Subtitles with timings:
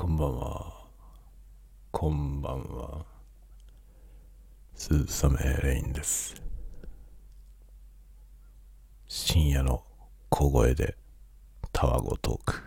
[0.00, 0.72] こんばんは。
[1.90, 3.04] こんばんは。
[4.72, 6.40] 鈴雨レインです。
[9.08, 9.82] 深夜の
[10.28, 10.96] 小声で
[11.72, 12.62] タワゴトーク。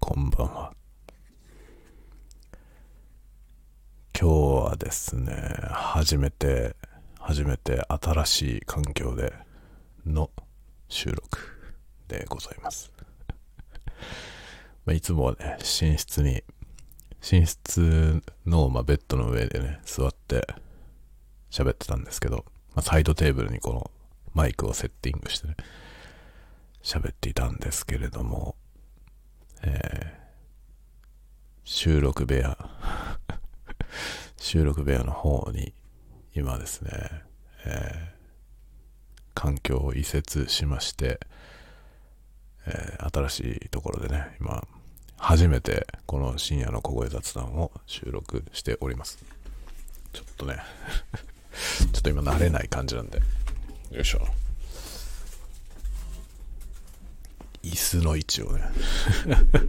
[0.00, 0.72] こんばんは。
[4.20, 5.32] 今日はですね、
[5.70, 6.74] 初めて、
[7.20, 9.32] 初めて新しい環境で
[10.04, 10.30] の
[10.88, 11.38] 収録
[12.08, 12.90] でございます。
[14.88, 16.42] まあ、いつもはね、寝室に、
[17.30, 20.48] 寝室の、まあ、ベッドの上でね、座って
[21.50, 23.90] 喋ってたんですけど、まあ、サイドテーブルにこの
[24.32, 25.56] マイクをセッティングしてね、
[26.82, 28.56] 喋っていたんですけれども、
[29.62, 30.18] えー
[31.64, 32.56] 収録部屋、
[34.40, 35.74] 収録部屋の方に
[36.34, 37.24] 今ですね、
[37.66, 38.18] えー
[39.34, 41.20] 環境を移設しまして、
[42.64, 44.66] えー新しいところでね、今、
[45.18, 49.18] 初めてこの深夜の小声雑談を収録しております。
[50.12, 50.58] ちょっとね、
[51.92, 53.20] ちょっと今慣れない感じなんで、
[53.90, 54.26] よいしょ。
[57.62, 58.62] 椅子の位置をね、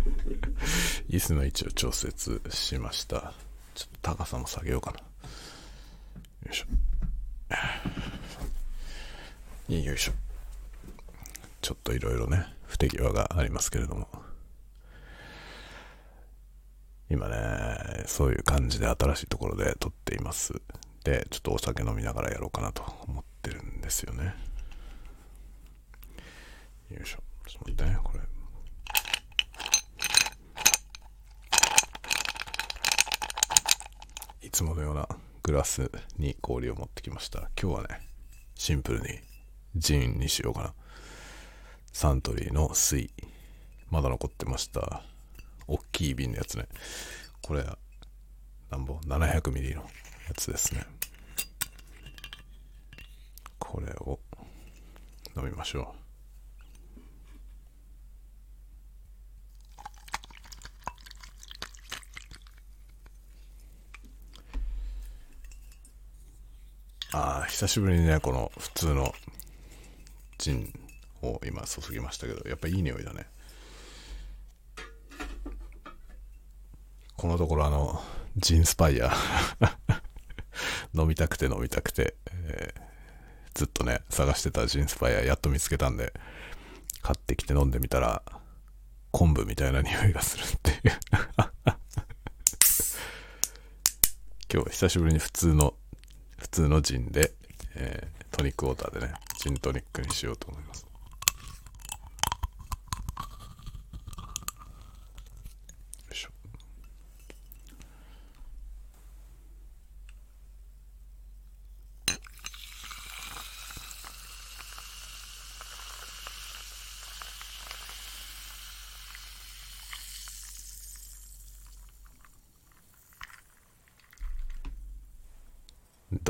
[1.10, 3.34] 椅子の位置を調節しました。
[3.74, 5.00] ちょっと高さも下げようかな。
[5.00, 5.06] よ
[6.52, 6.68] いしょ。
[9.74, 10.14] よいしょ。
[11.62, 14.29] ちょっといろいろね、不手際がありますけれども。
[17.10, 20.54] 今ね、そういう感じで新しいところで撮っています。
[21.04, 24.36] で、ちょっとお酒飲みながらやろうかなと思ってるんですよね。
[26.92, 27.20] よいしょ。
[27.48, 28.20] ちょっと待ってね、これ。
[34.42, 35.08] いつものような
[35.42, 37.50] グラスに氷を持ってきました。
[37.60, 38.02] 今日はね、
[38.56, 39.20] シンプルに
[39.76, 40.74] ジンにしようかな。
[41.92, 43.10] サントリーの水。
[43.90, 45.02] まだ残ってました。
[45.70, 46.66] 大きい瓶のやつね。
[47.42, 47.64] これ、
[48.72, 49.88] なんぼ ?700 ミリのや
[50.36, 50.84] つですね。
[53.60, 54.20] これを
[55.38, 56.00] 飲みましょう。
[67.12, 69.14] ああ、久しぶりにね、この普通の
[70.40, 70.74] ジン
[71.22, 73.28] を今注ぎましたけど、やっぱいい匂いだね。
[77.20, 78.02] このところあの、
[78.38, 79.12] ジンスパイア
[80.96, 82.82] 飲みたくて飲みたくて、えー
[83.56, 86.14] ずっとね、探してたジンスパイアやっと見つけたんで、
[87.02, 88.24] 買ってきて飲んでみたら、
[89.12, 90.80] 昆布みたいな匂いがするっていう。
[94.54, 95.74] 今日久しぶりに普通の、
[96.38, 97.34] 普通のジンで、
[97.76, 100.89] えートニックウォーターでね、ジントニックにしようと思います。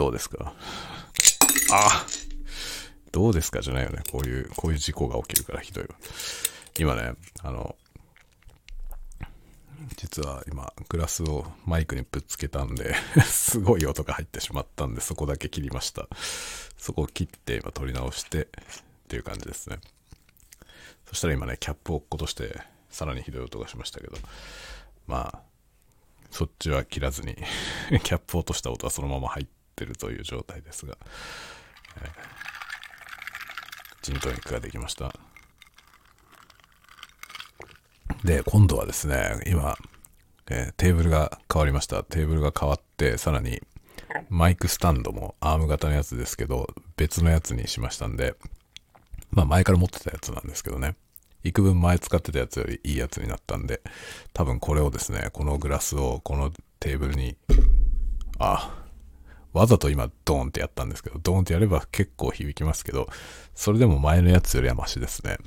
[0.10, 0.54] どうですか？
[1.72, 2.06] あ
[3.12, 4.02] どうですかじゃないよね。
[4.12, 5.90] こういう、こういう事故が起きるからひどいわ。
[6.80, 7.76] 今ね、あの、
[9.98, 16.08] 実は今、グラスをマイクにぶつけたんで、 すごい音が入ってしまったんで、そこだけ切りました。
[16.78, 18.48] そこを切って今取り直してっ
[19.08, 19.78] ていう感じですね。
[21.08, 22.60] そしたら今ね、キャップを落っことして、
[22.90, 24.18] さらにひどい音がしましたけど、
[25.06, 25.42] まあ、
[26.32, 27.36] そっちは切らずに、
[28.04, 30.98] キャップ落とした音はそのまま入っててるという状態ですが、
[32.02, 32.10] えー
[34.02, 35.14] ジントニックができました。
[38.24, 39.78] で、今度はですね、今、
[40.50, 42.04] えーテーブルが変わりました。
[42.04, 43.62] テーブルが変わって、さらに
[44.30, 48.36] マイクスタンドもアーム型のやつですけど、別のやつにしましたんで、
[49.32, 50.96] まあ前から持ってたやつなんですけどね。
[51.44, 53.82] 幾分前使ってたやつよりいいやつになったんで、
[54.34, 57.38] 多分これをですね、このグラスをこのテーブルに、
[58.40, 58.89] あ、
[59.54, 63.10] わざと今ドーンってやったんですけど、ドーンってやれば結構響きますけど、
[63.56, 65.38] それでも前のやつよりはマシですね。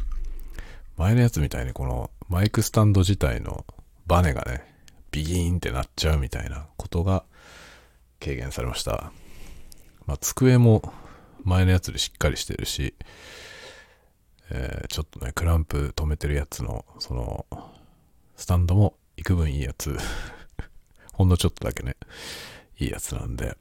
[0.97, 3.65] 前のやつみたいにこのマイクスタンド自体の
[4.07, 4.65] バネがね、
[5.11, 7.25] ビギーンってなっちゃうみたいなことが
[8.21, 9.13] 軽減されました。
[10.07, 10.93] まあ机も
[11.45, 12.95] 前のやつよりしっかりしてるし、
[14.51, 17.47] えーちょっとね、クランプ止めてるやつの、その、
[18.37, 19.97] スタンドも幾分いいやつ、
[21.15, 21.97] ほんのちょっとだけね、
[22.79, 23.57] いいやつなんで、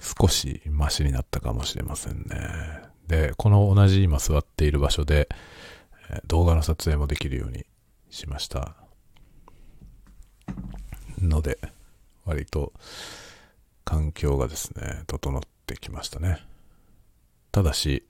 [0.00, 2.82] 少しマシになったかもしれませんね。
[3.06, 5.28] で、この同じ今座っている場所で、
[6.26, 7.66] 動画の撮影もできるように
[8.10, 8.76] しました。
[11.20, 11.58] ので、
[12.24, 12.72] 割と
[13.84, 16.40] 環境がですね、整ってきましたね。
[17.52, 18.04] ただし、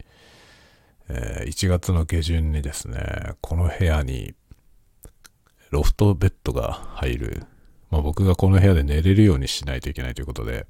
[1.09, 4.35] え1月の下旬にですね、この部屋に
[5.71, 7.43] ロフトベッドが入る、
[7.91, 10.67] まあ、僕がこの部屋で寝れるようにしないといけないということで、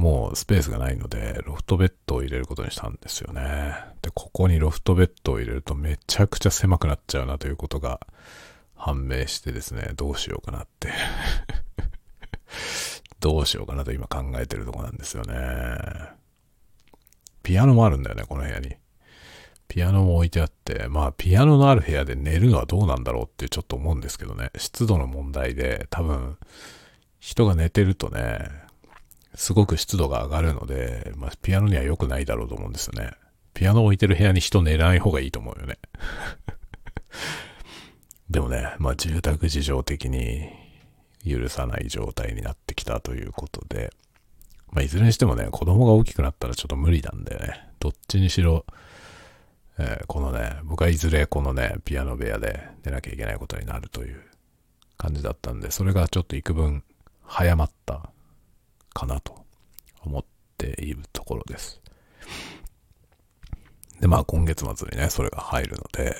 [0.00, 3.74] もうスペースがないので、ロフトベッドを入れることにしたんですよね。
[4.00, 8.00] で、ここにロフトベッドを入れるとめちゃくちゃ狭くなっちゃうなということが
[8.74, 10.90] 判明してですね、どうしようかなって。
[13.20, 15.34] どうしようかなと今考えてるとこなんですよね。
[17.42, 18.76] ピアノもあるんだよね、この部屋に。
[19.68, 24.50] ピアノも置いてあって、まあピアノのある部屋で寝るのはどうなんだろうってちょっと思うんですけどね。
[24.56, 26.38] 湿度の問題で多分
[27.18, 28.48] 人が寝てるとね、
[29.40, 33.12] すごく湿度が上がるので、まあピアノには良くないだろうと思うんですよね。
[33.54, 35.78] ピアノ置いてる部屋に人寝ない方がいいと思うよね。
[38.28, 40.50] でもね、まあ住宅事情的に
[41.26, 43.90] 許さない状態になってきたということで、
[44.72, 47.66] まあいずれにしてもね、子供が大きくなったらちょっと無理なんだよね。
[47.78, 48.66] どっちにしろ、
[49.78, 54.20] えーこのね、僕はいずれこのね、ピアノ部屋で寝なきゃいけないことになるという
[54.98, 56.84] 感じだったんで、それがちょっと幾分
[57.22, 58.10] 早まった
[58.92, 59.44] かなと
[60.02, 60.24] 思っ
[60.58, 61.80] ているところです。
[64.00, 66.16] で、まあ今月末にね、それが入るので、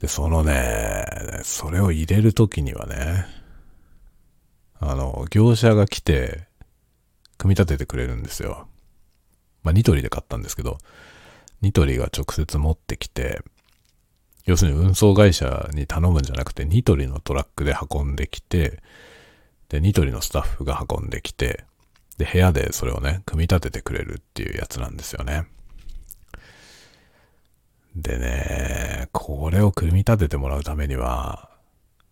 [0.00, 1.04] で、そのね、
[1.42, 3.26] それを入れるときにはね、
[4.78, 6.46] あの、業者が来て、
[7.36, 8.68] 組み立ててくれるんですよ。
[9.62, 10.78] まあニトリで買ったんですけど、
[11.60, 13.42] ニトリが直接持ってきて、
[14.46, 18.82] 要するに運送会社に頼むんじゃなくて、ニトリのトラックで運んできて、
[19.70, 21.64] で、ニトリのスタッフが運んできて、
[22.18, 25.46] で、部屋でそれをね、組み立ててくれるっていうやつなんですよね。
[27.96, 31.48] でね、これを組み立ててもらうためには、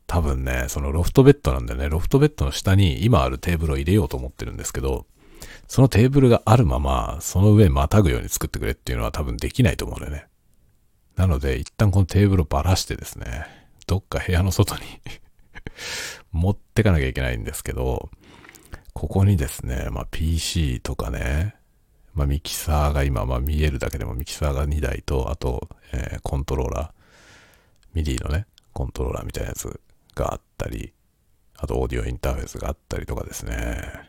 [0.06, 5.06] 多分ね、そのロフトベッドなんでね、ロフトベッドの下に今あるテーブルを入れようと思ってるんですけど、
[5.66, 10.26] そのテーブルがあるまま、その上またぐように作ってくれっていうのは多分できないと思うんだよね。
[11.16, 13.46] なので、一旦このテーブルをばらしてですね、
[13.87, 14.82] どっか部屋の外に
[16.33, 18.11] 持ってかなきゃいけないんですけど、
[18.93, 21.55] ここにですね、まあ PC とかね、
[22.15, 26.91] まあミキサーが今、まあ見えるだけでもミキサーが2台と、あと、えーコントローラー、
[27.95, 29.81] ミディのね、コントローラーみたいなやつ
[30.15, 30.93] があったり、
[31.57, 34.09] あとオーディオインターフェースがあったりとかですね、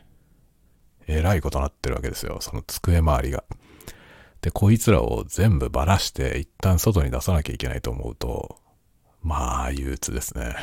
[1.06, 2.38] えらいことなってるわけですよ。
[2.40, 3.42] その机周りが。
[4.42, 8.58] で、こいつらを全部ばらして一旦外に出さなきゃいけないと思うと、
[9.22, 10.54] まあ、憂鬱ですね。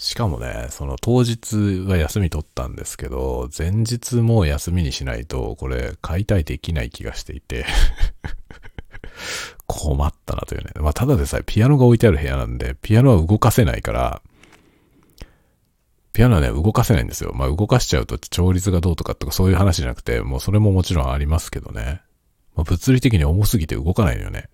[0.00, 7.66] しかもね、その当日は休み取ったんですけど、前日も休みにしないと、これ解体できない気がしていて、
[9.68, 10.70] 困ったなというね。
[10.76, 14.22] まあ、ただでさえピアノが置いてある部屋なんで、ピアノは動かせないから、
[16.14, 17.32] ピアノはね、動かせないんですよ。
[17.34, 22.00] まあ、動かしちゃうと調律がどうとかとかそういう話じゃなくて、もうそれももちろんありますけどね。
[22.56, 24.48] まあ、物理的に重すぎて動かないのよね。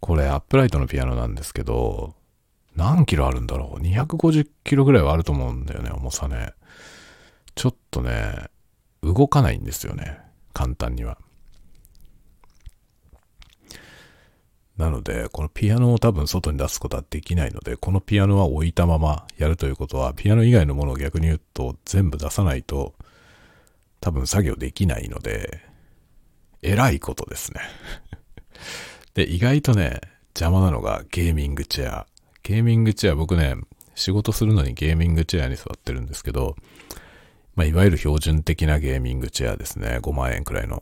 [0.00, 2.18] これ、アップライトのピアノなんですけど、
[2.76, 6.52] 何キロあるんだろう ?250 キロぐらいはあると思うんだよね、重さね。
[7.54, 8.48] ちょっとね、
[9.02, 10.18] 動かないんですよね。
[10.52, 11.18] 簡単には。
[14.76, 22.94] なので、このピアノを多分外に出すことはできないので、このピアノは置いたままやるということは、ピアノ以外のものを逆に言うと全部出さないと、
[24.00, 25.60] 多分作業できないので、
[26.62, 27.60] えらいことですね。
[29.12, 30.00] で、意外とね、
[30.34, 32.06] 邪魔なのがゲーミングチェア。
[32.42, 33.56] ゲーミングチェア、僕ね、
[33.94, 36.56] 仕事するのにゲーミングチェアに座ってるんですけど、
[37.54, 39.98] まあ、いわゆる標準的なゲーミングチェアですね。
[40.00, 40.80] 5万円くらいの。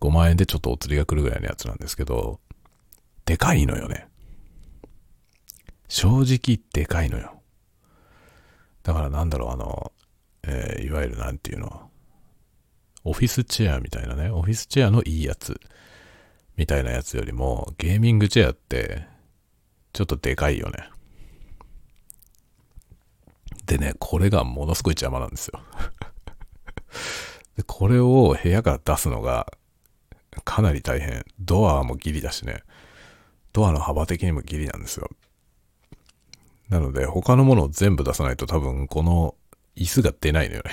[0.00, 2.38] 5万円でちょっとお釣りが来るぐらいのやつなんですけど、
[3.24, 4.06] でかいのよね。
[5.88, 7.42] 正直でかいのよ。
[8.84, 9.92] だからなんだろう、あの、
[10.44, 11.90] えーいわゆるなんていうの、
[13.02, 15.58] オフィスチェアみたいなね、オフィスチェアのいいやつ、
[16.56, 19.07] みたいなやつよりも、ゲーミングチェアって、
[19.98, 20.90] ちょっとでかいよね。
[23.66, 25.60] でね、これがものすごい邪魔なんですよ。
[27.56, 29.52] でこれを部屋から出すのが、
[30.44, 31.24] かなり大変。
[31.40, 32.62] ドアもギリだしね。
[33.52, 35.08] ドアの幅的にもギリなんですよ。
[36.68, 39.34] なので、他のものを全部出さないと多分この
[39.74, 40.70] 椅子が出ないのよね。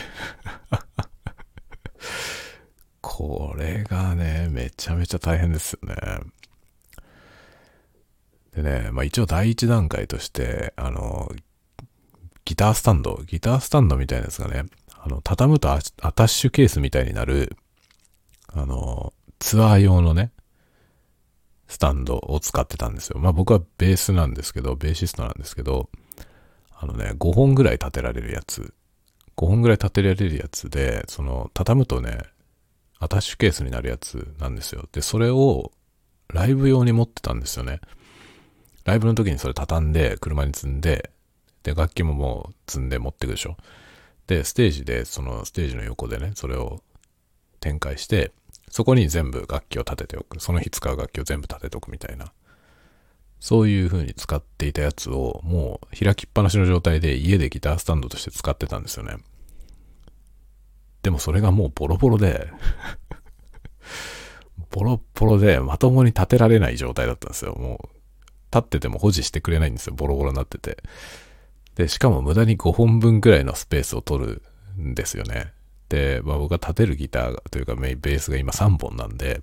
[3.02, 5.96] これがね、めちゃめちゃ大変ですよね。
[8.56, 11.30] でね、まあ一応第一段階として、あの、
[12.46, 14.66] ギタースタンド、ギタースタンドみたいなやつがね、
[14.98, 17.58] あの、畳むとアタッシュケースみたいになる、
[18.48, 20.32] あの、ツアー用のね、
[21.68, 23.20] スタンドを使ってたんですよ。
[23.20, 25.90] まあ僕はベースなんですけど、ベーシストなんですけど、
[26.78, 28.74] あのね、5本ぐらい立てられるやつ。
[29.36, 32.20] 5本ぐらい立てられるやつで、その、畳むとね、
[33.00, 34.88] アタッシュケースになるやつなんですよ。
[34.92, 35.72] で、それを
[36.34, 37.82] ライブ用に持ってたんですよね。
[38.86, 41.12] ライブの時にそれ畳んで、車に積んで、
[41.64, 43.58] で、楽器ももう積んで持ってくでしょ。
[44.28, 46.82] で、ステージで、そのステージの横でね、それを
[47.60, 48.32] 展開して、
[48.70, 50.40] そこに全部楽器を立てておく。
[50.40, 52.32] その日使う楽器を全部立てておくみたいな。
[53.40, 59.18] そういう風に使っていたやつを、もう開きっぱなしの状態で家でギタースタンドとして使ってたんですよね。
[61.02, 62.50] でもそれがもうボロボロで
[64.72, 67.56] ボロボロでまともに立てられない状態だったんですよ。
[67.56, 67.95] もう、
[68.56, 69.94] 立ってても保持してくれないんですよ。
[69.96, 70.78] ボロボロになってて。
[71.76, 74.42] で、しかも無駄に5本分くらいのスペースを取る
[74.80, 75.52] んですよね。
[75.90, 79.42] で、まあ僕が立てるギターというかメイベースが今3本なんで、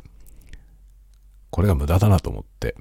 [1.50, 2.75] これが無駄だなと思って。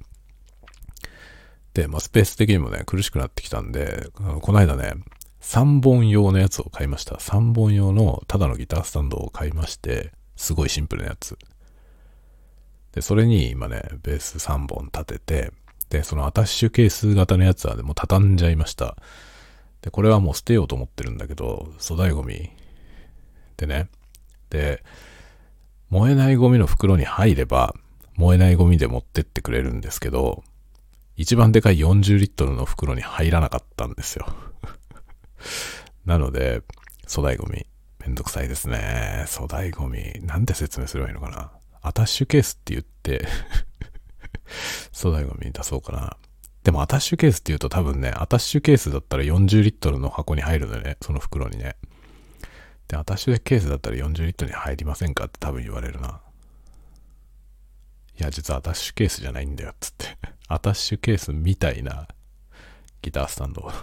[1.74, 4.94] で、まあスペース的にもね、苦しくなってきたんで、のこの間ね、
[5.42, 7.16] 3本用のやつを買いました。
[7.16, 11.38] 3本用のただのギタースタンドを買いまして、すごいシンプルなやつ。
[12.94, 15.52] で、それに今ね、ベース3本立てて、
[15.92, 18.96] で、そのアタッシュケース型のやつはでも畳んじゃいました。
[19.82, 22.50] で、これはもう捨てようと思ってるんだけど、粗大ゴミ
[23.58, 23.90] でね。
[24.50, 24.84] で、
[25.90, 27.76] 燃えないゴミの袋に入れば、
[28.16, 30.44] 燃えないゴミで持ってってくれるんですけど、
[31.18, 34.34] 一番でかい40リットルの袋に入らなかったんですよ。
[36.06, 36.62] なので、
[37.06, 37.68] 粗大ゴミ、
[38.00, 39.26] めんどくさいですね。
[39.28, 41.52] 粗大ゴミ、なんて説明すればいいのかな。
[41.82, 43.28] アタッシュケースって言って
[44.92, 46.18] 粗大ゴミ出そうかな。
[46.64, 50.98] でもアタッシュケースって言うと多分ね、アタッシュケースだったら40リットルの箱に入るのよね。
[51.02, 51.76] その袋にね。
[52.88, 56.22] で、アタッシュケースだったら40リットルに入りませんかって多分言われるな。
[58.20, 60.18] いや、実はアタッシュケースじゃないんだよ、つって。
[60.48, 62.08] アタッシュケースみたいな
[63.02, 63.74] ギタースタンド っ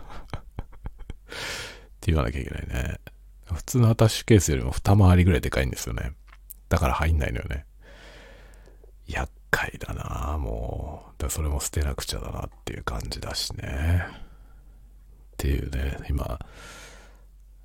[2.01, 3.01] て言わなきゃいけないね。
[3.53, 6.13] 普通のアタッシュケースよりも二回りぐらいでかいんですよね。
[6.69, 7.65] だから入んないのよね。
[9.07, 11.23] 厄介だなもう。
[11.23, 14.07] だそれも捨てなくちゃだなっていう感じだしね。
[14.09, 16.39] っていうね、今、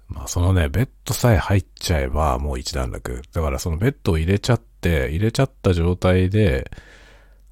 [0.08, 3.22] まあそのね、ベッドさえ入っちゃえばもう一段落。
[3.32, 6.70] だからそのベッドを入れちゃって、入れちゃった状態で、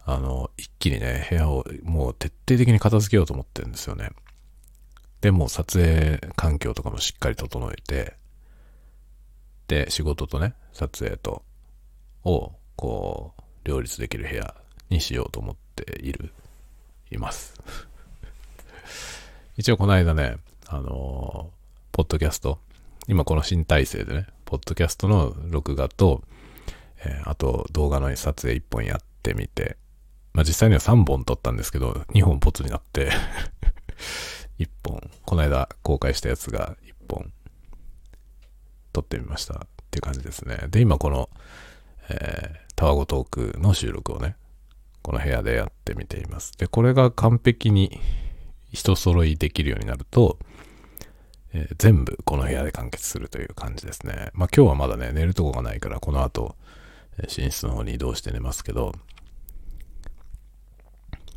[0.05, 4.09] あの、一気にね、部屋をもう徹底的に片付けようと思ってるんですよね。
[5.21, 8.15] で、もう撮影環境とかもしっかり整えて、
[9.67, 11.43] で、仕事とね、撮影と、
[12.23, 14.55] を、こう、両立できる部屋
[14.89, 16.33] にしようと思っている、
[17.11, 17.53] います。
[19.57, 20.37] 一応この間ね、
[20.67, 21.51] あの
[21.91, 22.59] ポッドキャスト、
[23.07, 26.23] 今この新体制でね、ポッドキャストの録画と、
[27.03, 29.77] えー、あと動画の撮影1本やってみて、
[30.33, 33.11] まあ実際には3本撮ったんですけど、2本ポツになって
[34.59, 37.31] 1本、この間公開したやつが1本
[38.93, 39.57] 撮ってみましたっ
[39.89, 40.67] ていう感じですね。
[40.69, 41.29] で、今この、
[42.09, 44.35] え、タワゴトークの収録をね、
[45.03, 46.57] この部屋でやってみています。
[46.57, 48.01] で、これが完璧に
[48.73, 50.39] 人揃いできるようになると、
[51.53, 54.31] えー、全部この部屋で完結するという感じですね。
[54.33, 56.55] まあ今日はまだね、寝るとこがないから、この後、
[57.19, 58.93] 寝室の方に移動して寝ますけど、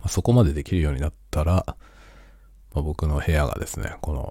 [0.00, 1.74] ま、そこまでできるようになったら、ま
[2.76, 4.30] あ、僕の部屋がですね、この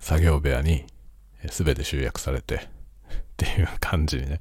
[0.00, 0.84] 作業部屋に
[1.48, 2.56] 全て集約されて
[3.06, 4.40] っていう感じにね、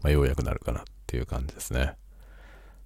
[0.00, 1.94] まあ、ようやくなるかなっていう感じですね。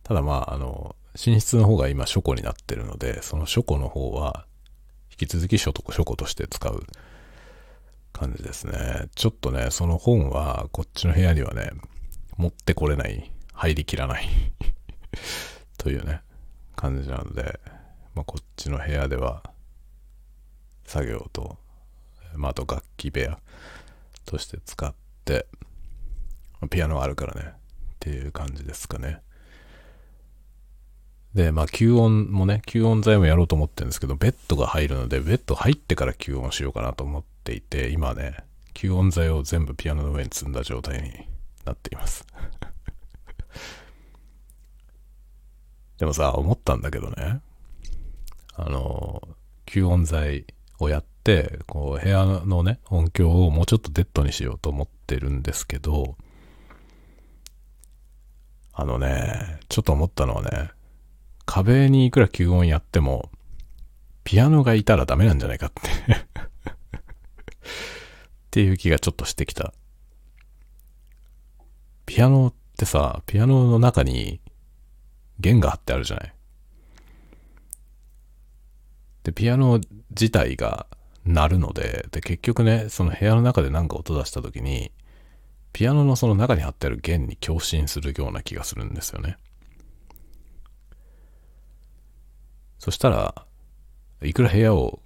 [0.03, 4.45] ただまあ、あの、寝室の方が今書庫になってるので、その書庫の方は
[5.11, 6.87] 引き続き書庫として使う
[8.13, 9.09] 感じですね。
[9.15, 11.71] ちょっとね、その本はこっちの部屋にはね、
[12.37, 14.29] 持ってこれない、入りきらない
[15.79, 16.21] というね、
[16.77, 17.59] 感じなので、
[18.15, 19.43] まあ、こっちの部屋では
[20.85, 21.59] 作業と、
[22.35, 23.39] まあ、あと楽器部屋
[24.27, 25.47] として使って、
[26.71, 27.60] ピアノがあるからね、
[28.01, 29.21] っていう感じですかね。
[31.35, 38.39] で、まあ、吸音もね、吸音材もやろうと思ってるんですけど、ベッドが入るので、ベッド入ってから吸音しようかなと思っていて、今ね、
[38.75, 41.29] 吸音材を全部ピアノの上に積んだ状態に
[41.65, 42.25] なっています
[45.99, 47.43] でもさ、思ったんだけどね、
[48.55, 49.29] あの、
[49.67, 50.47] 吸音材
[50.79, 56.17] をやって、こう、部屋のね、音響をもうちょっとデッドにしようと思ってるんですけど、
[58.73, 60.71] あのね、ちょっと思ったのはね、
[61.47, 63.31] 壁にいくら吸音やっても、
[64.25, 66.25] ピアノがいたらダメなんじゃないかって っ
[68.51, 69.73] ていう気がちょっとしてきた。
[72.07, 74.41] ピアノってさ、ピアノの中に
[75.39, 76.35] 弦が張ってあるじゃない。
[79.25, 80.87] で、ピアノ自体が
[81.25, 84.93] 鳴るので、で、結局ね、その部屋の中で何か音出した時に、
[85.73, 89.37] ピアノのその中に貼ってある弦に共振するような気がするんですよね。
[92.79, 93.47] そしたら、
[94.23, 95.01] いくら部屋を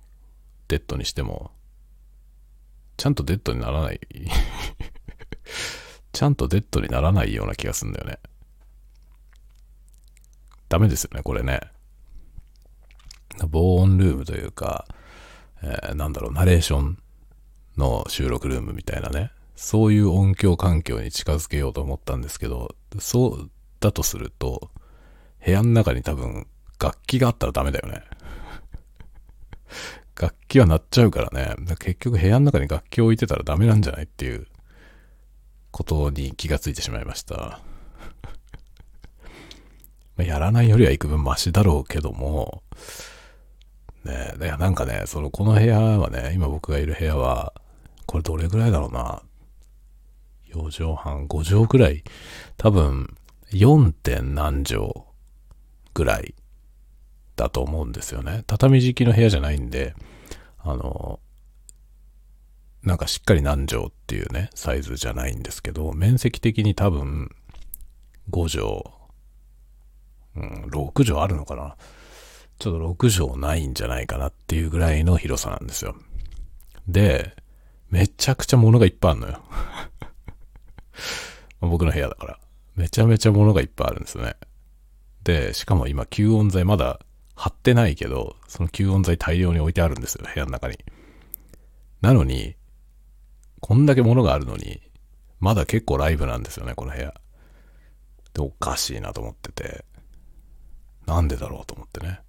[0.69, 1.51] デッドにしても、
[2.97, 4.01] ちゃんとデッドにならない
[6.13, 8.19] ちゃんとデッドにならないような気がするんだよね。
[10.69, 11.61] ダメですよね、これね。
[13.49, 14.87] 防音ルームというか、
[15.63, 16.99] えー、なんだろう、ナレーション
[17.77, 19.33] の収録ルームみたいなね。
[19.57, 24.71] そういう音響環境に近づけようと思ったんですけど、そうだとすると、
[25.45, 26.47] 部屋の中に多分
[26.81, 28.03] 楽器があったらダメだよね。
[30.21, 31.55] 楽器は鳴っちゃうからね。
[31.67, 34.47] ら結局部屋の中に楽器を置いてたらダメなんじゃないっていう
[35.71, 37.61] ことに気がついてしまいました。
[40.19, 42.63] やらないよりは幾分マシだろうけども、
[44.05, 47.55] ねえ、なんかね、その、この部屋はね、今僕がいる部屋は、
[48.07, 49.23] これどれぐらいだろうな。
[50.55, 52.05] 4畳半、5畳ぐらい。
[52.57, 53.17] 多分、
[53.51, 53.93] 4.
[53.93, 54.93] 点何畳
[55.93, 56.35] ぐらい
[57.37, 58.45] だと思うんですよね。
[58.47, 59.95] 畳敷きの部屋じゃないんで、
[60.59, 61.21] あの、
[62.83, 67.31] なんかしっかり何畳っていうね、サイズじゃないんですけど、面積的に多分、
[68.31, 68.85] 5
[70.35, 71.77] 畳、うん、6畳あるのかな。
[72.59, 75.97] ちょっと6畳ないんじゃないかなっていうぐらいの広さなんですよ。
[76.87, 77.35] で、
[77.91, 79.41] めちゃくちゃ物がいっぱいあるのよ。
[81.61, 82.39] 僕の部屋だから。
[82.77, 84.37] めちゃめちゃ物がいっぱいあるんですよね。
[85.23, 87.01] で、しかも今吸音材まだ
[87.35, 90.79] 貼ってないけど、その吸音材大量に置いてあるんですよ、部屋の中に。
[92.01, 92.57] なのに、
[93.61, 94.83] こんだけ物があるのに、
[95.41, 97.15] まだ結構ライブなんですよね、この部屋。
[98.35, 99.85] で、おかしいなと思ってて。
[101.07, 102.21] なんでだろうと思ってね。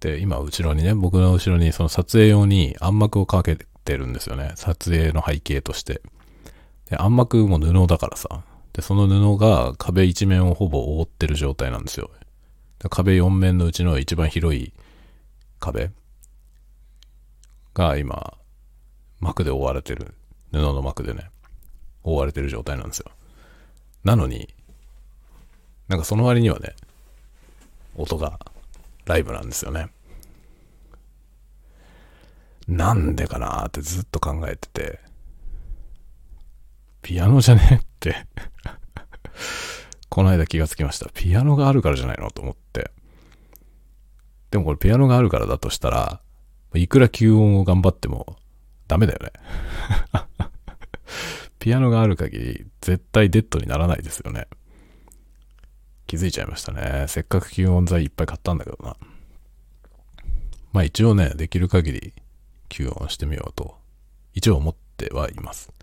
[0.00, 4.52] で、今、後ろにね、僕の後ろにその撮影用に暗幕をかけてるんですよね。
[4.56, 6.02] 撮影の背景として。
[6.88, 8.42] で、暗幕も布だからさ。
[8.72, 12.10] で、その布が壁一面をほぼ覆ってる状態なんですよ。
[12.90, 14.72] 壁4面のうちの一番広い
[15.58, 15.90] 壁
[17.74, 18.34] が今、
[19.20, 20.14] 膜で覆われてる。
[20.52, 21.30] 布の膜でね、
[22.02, 23.10] 覆われてる状態なんですよ。
[24.04, 24.54] なのに、
[25.88, 26.74] なんかその割にはね、
[27.96, 28.38] 音が
[29.06, 29.88] ライブなんですよね。
[32.68, 35.00] なんでかなってずっと考えてて、
[37.06, 38.26] ピアノじゃねって
[40.10, 41.08] この間気がつきました。
[41.14, 42.90] ピアノがあるからじゃないのと思って。
[44.50, 46.20] でもこれピアノがあるからだとしたら、
[46.74, 48.36] いくら吸音を頑張っても
[48.88, 49.32] ダメだよね
[51.60, 54.48] ピアノがある限り絶対デッドにならないですよね。
[56.08, 57.04] 気づいちゃいましたね。
[57.06, 58.96] せっかく吸音材いっぱい買ったんだけどな。
[60.72, 62.14] まあ一応ね、できる限り
[62.68, 63.76] 吸音してみようと、
[64.34, 65.75] 一応思ってはいます。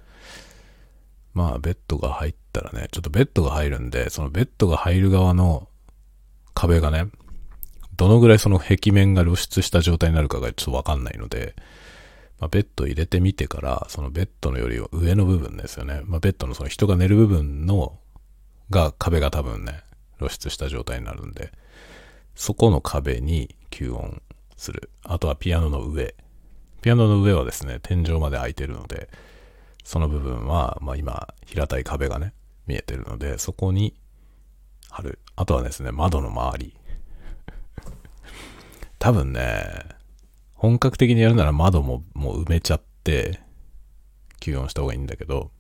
[1.33, 5.67] まあベッドが入ったらね、ちょっとベッドが入るんで、そのベッドが入る側の
[6.53, 7.07] 壁がね、
[7.95, 11.55] どのぐらいその壁面が露出した状態になるかがちょっとわかんないので、
[12.39, 16.01] まあ、ベッド入れてみてから、そのベッドのより上の部分ですよね。
[16.05, 17.99] まあ、ベッドのその人が寝る部分の、
[18.69, 19.83] が壁が多分ね、
[20.17, 21.51] 露出した状態になるんで、
[22.35, 24.21] そこの壁に吸音
[24.57, 24.89] する。
[25.03, 26.15] あとはピアノの上。
[26.81, 29.09] ピアノの上はですね、天井まで開いてるので、
[29.83, 32.33] その部分は、まあ今、平たい壁がね、
[32.67, 33.95] 見えてるので、そこに
[34.89, 35.19] 貼る。
[35.35, 36.75] あとはですね、窓の周り。
[38.99, 39.85] 多分ね、
[40.55, 43.41] 本格的にやるなら窓ももう埋めちゃって、
[44.39, 45.51] 吸音した方がいいんだけど、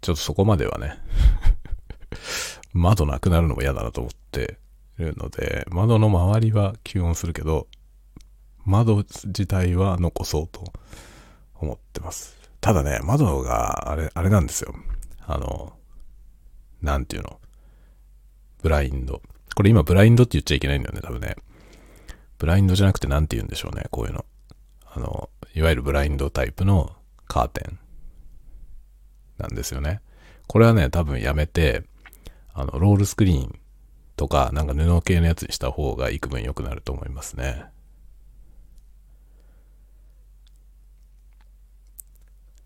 [0.00, 0.98] ちょっとそこまではね
[2.74, 4.58] 窓なくなるのも嫌だなと思って
[4.98, 7.68] るので、窓の周りは吸音するけど、
[8.64, 10.72] 窓自体は残そうと
[11.64, 12.36] 思ってます。
[12.60, 14.74] ただね、窓があれ、あれなんですよ。
[15.26, 15.74] あの、
[16.80, 17.40] なんていうの？
[18.62, 19.20] ブラインド。
[19.54, 21.36] これ今ブラインドって言っちゃいけないんだよね、多分ね。
[22.38, 24.24] ブラインドじゃなくて何て言うんでしょうね、こういうの。
[24.86, 26.94] あの、いわゆるブラインドタイプの
[27.26, 27.78] カーテン
[29.38, 30.00] なんですよね。
[30.46, 31.84] これはね、多分やめて、
[32.52, 33.58] あの、ロールスクリーン
[34.16, 37.64] とか、なんか布系のやつにした方が幾分良くなると思いますね。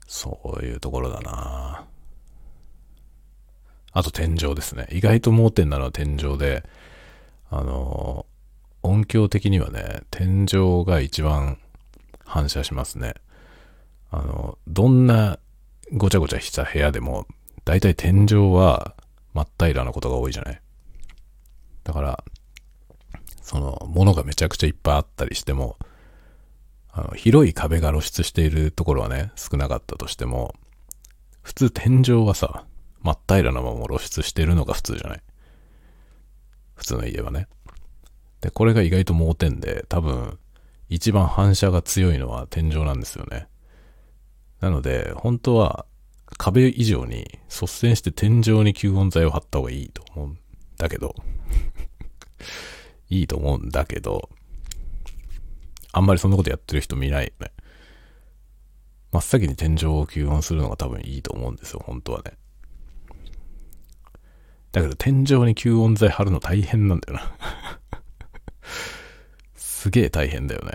[0.09, 1.85] そういうところだな
[3.93, 4.87] あと天井ですね。
[4.91, 6.65] 意外と盲点なのは天井で、
[7.51, 8.27] あの、
[8.83, 11.59] 音響的にはね、天井が一番
[12.25, 13.15] 反射しますね。
[14.11, 15.39] あの、どんな
[15.93, 17.27] ごちゃごちゃした部屋でも、
[17.65, 18.95] だいたい天井は、
[19.35, 20.61] 真っ平らなことが多いじゃない。
[21.85, 22.25] だから、
[23.43, 25.77] その、物がめちゃくちゃいっぱいあったりしても、
[26.91, 30.55] あの、広い壁が露出しているところはね、少なかったとしても、
[31.43, 32.65] 普通天井はさ、
[33.03, 35.23] 真っ平らなまま露出してるのが普通じゃない？
[36.75, 37.47] 普通の家はね。
[38.41, 40.39] で、これが意外と盲点で、多分、
[40.89, 43.47] 一番反射が強いのは天井なんですよね。
[44.61, 45.87] なので、本当は
[46.37, 50.39] 壁以上に率先して天井に吸音材を貼った方がいいと思うん
[50.77, 51.15] だけど、
[53.11, 54.29] いいと思うんだけど、
[55.93, 57.53] あんまりそんなことやってる人見ないよね。
[59.13, 62.33] 真っ先に天井を吸音するのが多分いいと思うんですよ、本当はね。
[64.73, 68.01] だけど天井に吸音材貼るの大変なんだよな。
[69.57, 70.73] すげえ大変だよね。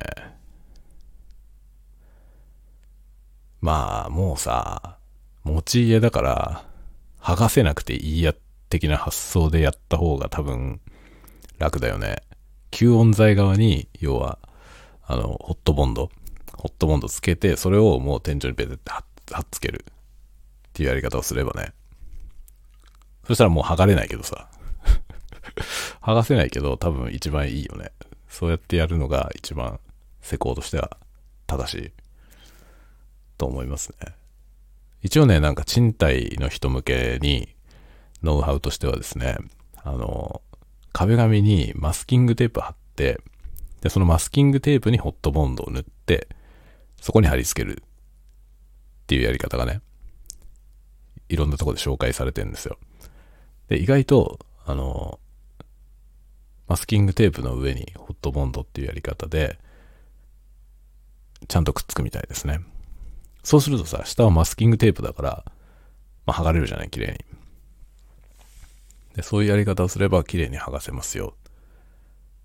[3.62, 4.98] まあ、もうさ、
[5.44, 6.66] 持ち家だから、
[7.22, 8.34] 剥がせなくていいや
[8.70, 10.82] 的な発想でやった方が多分
[11.60, 12.24] 楽だよね。
[12.72, 14.40] 吸音材側に、要は、
[15.14, 16.10] あの、ホットボンド、
[16.58, 19.94] ホットボンドつけて、それをもう天井にペテって貼っつけるっ
[20.74, 21.72] ていうやり方をすればね。
[23.28, 24.50] そしたらもう剥がれないけどさ。
[26.02, 27.92] 剥がせないけど多分一番いいよね。
[28.28, 29.80] そうやってやるのが一番
[30.22, 30.98] 施工としては
[31.46, 31.92] 正しい
[33.38, 34.16] と思いますね。
[35.04, 37.54] 一応ね、なんか賃貸の人向けに
[38.24, 39.38] ノウハウとしてはですね、
[39.84, 40.42] あの、
[40.92, 43.20] 壁紙にマスキングテープ貼って、
[43.84, 46.30] で、そのマスキングテープにホットボンドを塗って、
[47.02, 49.82] そこに貼り付けるっていうやり方がね、
[51.28, 52.78] いろんなとこで紹介されてるんですよ。
[53.68, 55.20] で、意外と、あの、
[56.70, 59.60] マスキングテープの上にホットボンドっていうやり方で、
[61.50, 62.62] ちゃんとくっつくみたいですね。
[63.44, 65.46] そうするとさ、下はマスキングテープだから、
[66.26, 67.20] まあ、剥がれるじゃない、綺麗に。
[69.18, 71.36] で、そういうやり方をすれば綺麗に剥がせますよ。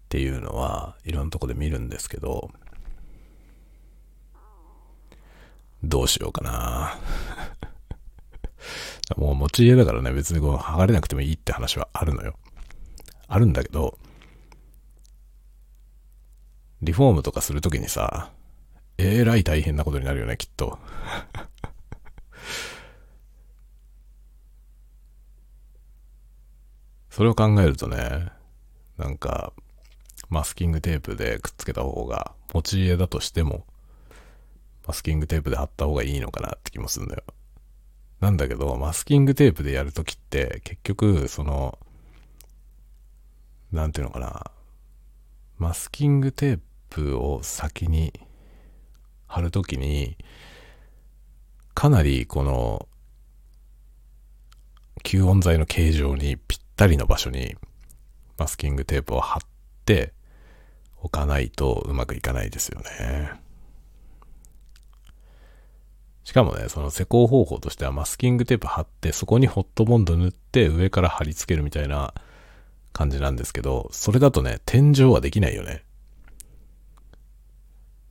[0.09, 2.51] っていうのは、いろんなとこで見るんですけど、
[5.85, 6.99] どうしようかな
[9.19, 12.39] もう持ち家だからね、別にこう剥がれなくてもいいって話はあるのよ。
[13.27, 13.99] あるんだけど、
[16.81, 18.33] リフォームとかするときにさ、
[18.97, 20.79] えらい大変なことになるよね、きっと。
[27.11, 28.33] それを考えるとね、
[28.97, 29.53] なんか、
[30.29, 33.67] マスキングテープでくっつけた方が、持ち家だとしても、
[34.87, 37.25] マスキングテープで貼った方がいいのかなって気もするんだよ。
[38.21, 41.79] なんだけど、マスキングテープでやるときって、結局、その、
[43.73, 44.51] なんていうのかな、
[45.57, 46.61] マスキングテー
[46.91, 48.13] プを先に
[49.27, 50.17] 貼るときに、
[51.75, 52.89] かなりこの、
[55.05, 57.57] 吸音材の形状にぴったりの場所に
[58.37, 59.41] マスキングテープを貼っ
[59.85, 60.13] て
[61.03, 63.33] おかないとうまくいかないですよね。
[66.25, 72.13] しかもね、その施工方法としてはマスキングテープ貼ってそこにホットボンド塗って上から貼り付けるみたいな
[72.93, 75.85] 感じなんですけど、それだとね、天井はできないよね。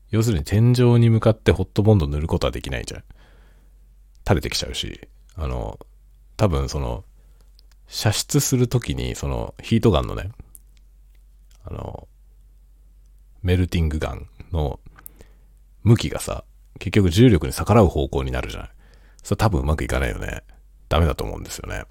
[0.10, 3.04] 要するに天井に向かってホットボンド塗ることはできないじゃん。
[4.26, 5.78] 垂れてきちゃうし、あの、
[6.38, 7.04] 多分その、
[7.88, 10.32] 射出するときに、その、ヒートガンのね、
[11.66, 12.08] あの、
[13.42, 14.80] メルティングガンの
[15.84, 16.44] 向きがさ、
[16.80, 18.70] 結局重力に逆らう方向になるじゃない。
[19.24, 20.44] それ多分うまくいかないよね。
[20.90, 21.84] ダメだと思うんですよね。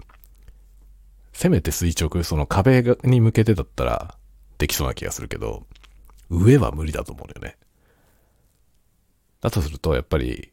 [1.33, 4.17] せめて垂直、その壁に向けてだったら
[4.57, 5.67] できそうな気がするけど、
[6.29, 7.57] 上は無理だと思うよね。
[9.41, 10.51] だとすると、やっぱり、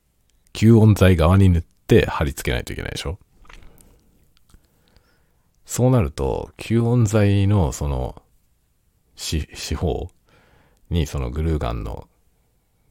[0.52, 3.18] 吸音材側に塗って貼り付けないといけないでしょ
[5.64, 8.22] そうなると、吸音材のその、
[9.16, 10.10] 四方
[10.90, 12.08] にそのグルーガンの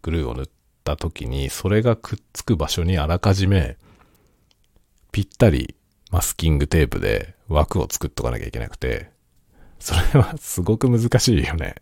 [0.02, 0.50] グルーを塗っ
[0.84, 3.78] た時に、それがくっつく場所にあらかじめ、
[5.12, 5.76] ぴったり
[6.12, 9.10] マスキングテープで枠を作っとかなきゃいけなくて、
[9.80, 11.76] それはすごく難しいよね。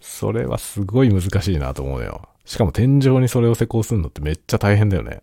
[0.00, 2.28] それはすごい難しいなと思うのよ。
[2.44, 5.22] しかも天井にそれを施工するのってめっちゃ大変だよね。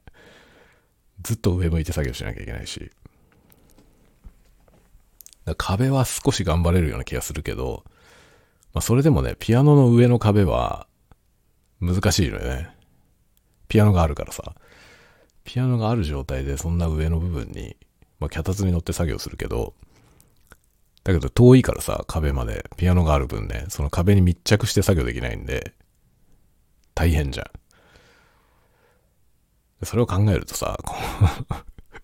[1.22, 2.92] ずっと上向いて作業しなきゃいけないし。
[5.58, 7.84] 壁は少し頑張れるような気がするけど、
[8.74, 10.88] まあそれでもね、ピアノの上の壁は
[11.80, 12.70] 難しいのよね。
[13.68, 14.56] ピアノがあるからさ。
[15.44, 17.76] ピアノがある状態でそんな上の部分に、
[18.20, 19.74] まあ脚立に乗って作業するけど、
[21.04, 25.74] だけど遠いからさ、壁まで、ピアノがある分ね、その壁に密着して作業できないんで、
[26.94, 29.86] 大変じゃん。
[29.86, 30.96] それを考えるとさ、こ
[31.50, 31.56] う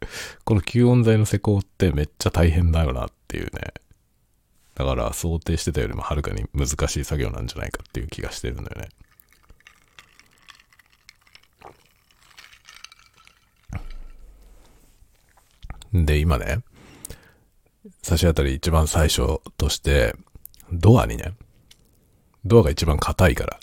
[0.44, 3.74] この吸音材の施工ってめっちゃ大変だよなっていうね。
[4.78, 8.82] だから想定してたよりもはるかに難しい作業なんじゃないかっていう気がしてるんだよ
[15.94, 16.06] ね。
[16.06, 16.60] で、今ね、
[18.04, 20.16] 差し当たり一番最初として、
[20.72, 21.34] ドアにね、
[22.46, 23.60] ドアが一番硬いから、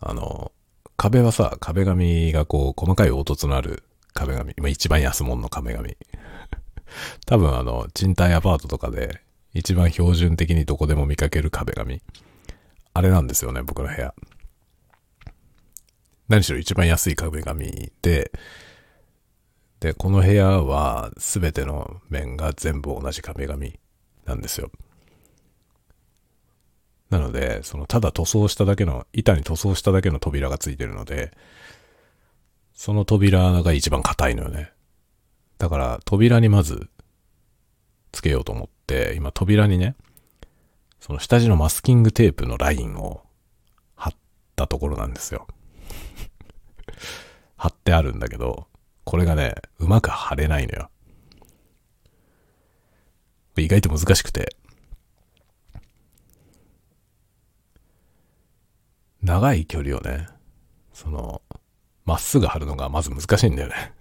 [0.00, 0.50] あの、
[0.96, 5.96] 壁はさ、壁紙がこう、細かい凹凸のある壁紙、今一番安物の壁紙。
[7.26, 9.22] 多分あの、賃貸アパートとかで、
[9.54, 12.02] 一番標準的にどこでも見かける壁紙。
[12.94, 14.14] あれなんですよね、僕の部屋。
[16.28, 18.32] 何しろ一番安い壁紙で、
[19.80, 23.78] で、この部屋は全ての面が全部同じ壁紙
[24.24, 24.70] なんですよ。
[27.10, 31.32] なので、そのただ塗装しただけの、板に塗装しただけの扉がついてるので、
[32.72, 34.72] その扉が一番硬いのよね。
[35.58, 36.88] だから扉にまず
[38.12, 38.72] つけようと思って、
[39.16, 39.96] 今扉にね、
[41.00, 43.22] その下地のマスキングテープのラインを
[43.96, 44.14] 貼っ
[44.56, 45.46] たところなんですよ。
[47.56, 48.68] 貼ってあるんだけど、
[49.04, 50.90] これがね、うまく貼れないのよ。
[53.56, 54.56] 意外と難しくて。
[59.22, 60.28] 長い距離をね、
[60.92, 61.42] その、
[62.04, 63.92] まっすぐ貼るのがまず難しいんだよね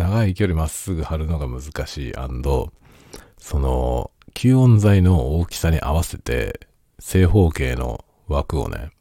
[0.00, 2.12] 長い距離まっすぐ貼るのが難しい
[3.36, 8.92] その、吸音材の大きさに合わせて、正方形の枠をね、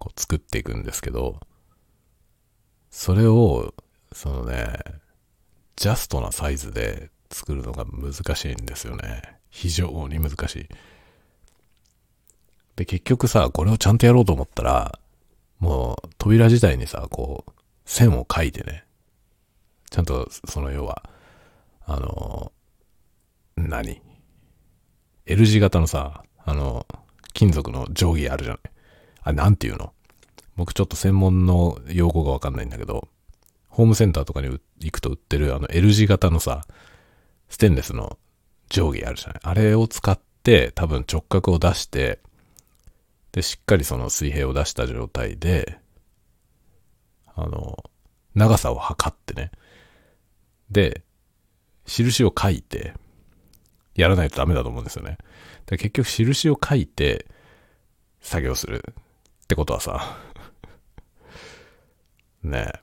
[0.00, 1.38] こう作っていくんですけど、
[2.90, 3.72] それを、
[4.12, 4.80] そのね、
[5.76, 9.22] ジャストなサイズで作るのが難しいんですよね。
[9.50, 10.68] 非常に難しい。
[12.74, 14.98] で、結局さ、これをちゃんとやろうと思ったら、
[15.60, 17.52] もう扉自体にさ、こう、
[17.84, 18.85] 線を描いてね、
[19.96, 21.02] ちゃんと、その要は、
[21.86, 22.52] あの、
[23.56, 24.02] 何
[25.24, 26.86] ?L 字型のさ、あの、
[27.32, 28.60] 金属の定規あるじゃない？
[29.22, 29.94] あれ、なんていうの？
[30.54, 33.08] 僕ちょっと専門の用語がわかんないんだけど、
[33.68, 36.66] ホームセンターとかに行くと売ってるあの L 字型のさ、
[37.48, 38.18] ステンレスの
[38.68, 39.40] 定規あるじゃない？
[39.44, 42.20] あれを使って多分直角を出して、
[43.32, 45.78] で、しっかりその水平を出した状態で、
[47.34, 47.82] あの、
[48.34, 49.52] 長さを測ってね。
[50.70, 51.02] で、
[51.86, 52.94] 印を書いて、
[53.94, 55.16] やらないとダメだと思うんですよね。
[55.66, 57.26] で結局印を書いて、
[58.20, 58.84] 作業する
[59.42, 60.18] ってことはさ、
[62.42, 62.80] ねえ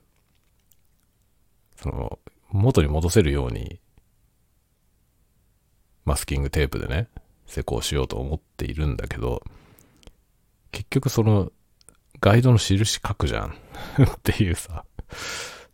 [1.76, 2.18] その、
[2.50, 3.80] 元に戻せるように、
[6.04, 7.08] マスキングテープでね、
[7.46, 9.42] 施工しようと思っているんだけど、
[10.72, 11.52] 結局その、
[12.20, 13.48] ガイドの印書くじゃん
[14.02, 14.84] っていうさ、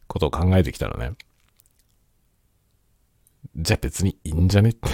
[0.09, 1.17] ことを考えてきたらね。
[3.57, 4.71] じゃあ別にいいんじゃね？
[4.71, 4.89] っ て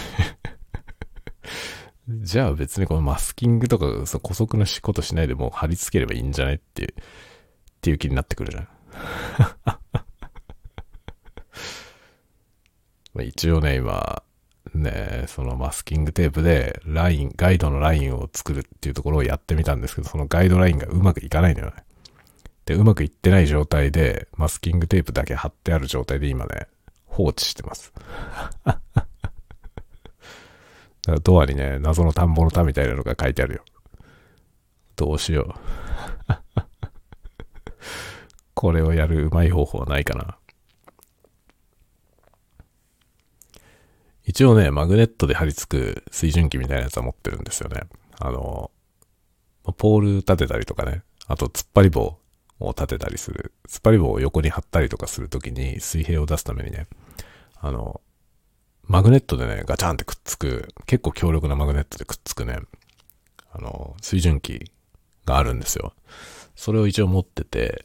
[2.08, 6.94] じゃあ別にこのマスキングとか、そ古速な仕事しないでもう貼り付ければいいんじゃないっていう、っ
[7.80, 8.68] ていう気になってくるじゃん。
[13.14, 14.22] ま一応ね、今、
[14.74, 21.84] ね、そのマスキングテープでライン、ガイドのラインを作るっていうところをやってみたんですけど、そのガイドラインがうまくいかないのよね。
[22.66, 26.68] で、うまくいってない状態で、マスキングテープだけ貼ってある状態で今ね、
[27.16, 27.94] 放置してます。
[28.64, 28.80] だか
[31.06, 33.64] らドアにね、謎の田んぼの田みたいなのが書いてあるよ。
[34.96, 35.56] どうしよ
[36.28, 36.34] う。
[38.52, 40.36] これをやるうまい方法はないかな。
[44.24, 47.84] 一応ね、マグネットで貼り付く水準器みたいなやつは持ってるんですよね。
[48.18, 48.70] あの、
[49.78, 52.18] ポール立てたりとかね、あと突っ張り棒
[52.60, 53.54] を立てたりする。
[53.68, 56.88] 突っ張り棒を横に貼ったりとかするときに水平を出すためにね、
[57.60, 58.00] あの、
[58.84, 62.58] マグネットでね、ガチャンってくっつく、結構強力なマグネットでくっつくね、
[63.52, 64.70] あの、水準器
[65.24, 65.92] があるんですよ。
[66.54, 67.84] それを一応持ってて、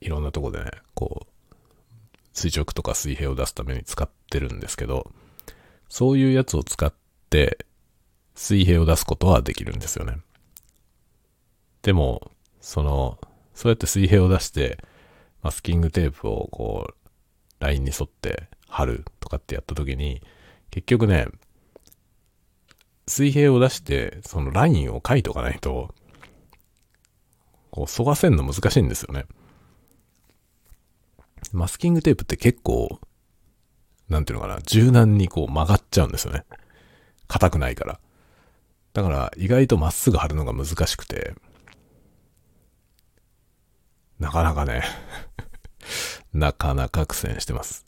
[0.00, 1.48] いろんなとこでね、こう、
[2.32, 5.10] 垂直とか水平を出すために使ってるんですけど、
[5.88, 6.92] そういうやつを使っ
[7.30, 7.64] て
[8.34, 10.18] 水平を出すことはできるんですよね。
[11.82, 13.18] でも、その、
[13.54, 14.78] そうやって水平を出して、
[15.42, 16.94] マスキングテープをこう、
[17.58, 20.22] ラインに沿って貼るとかってやった時に、
[20.70, 21.26] 結局ね、
[23.06, 25.94] 水平を出して、そのラインを書いとかないと、
[27.70, 29.24] こう、沿わせんの難しいんですよね。
[31.52, 33.00] マスキングテープって結構、
[34.08, 36.44] なんていうのかな、柔軟にこう曲がっちゃうんですよね。
[37.26, 38.00] 硬くないから。
[38.92, 41.34] だから意外とまっすぐ貼るのが難しくて、
[44.18, 44.82] なかなかね
[46.32, 47.87] なかなか苦戦してます。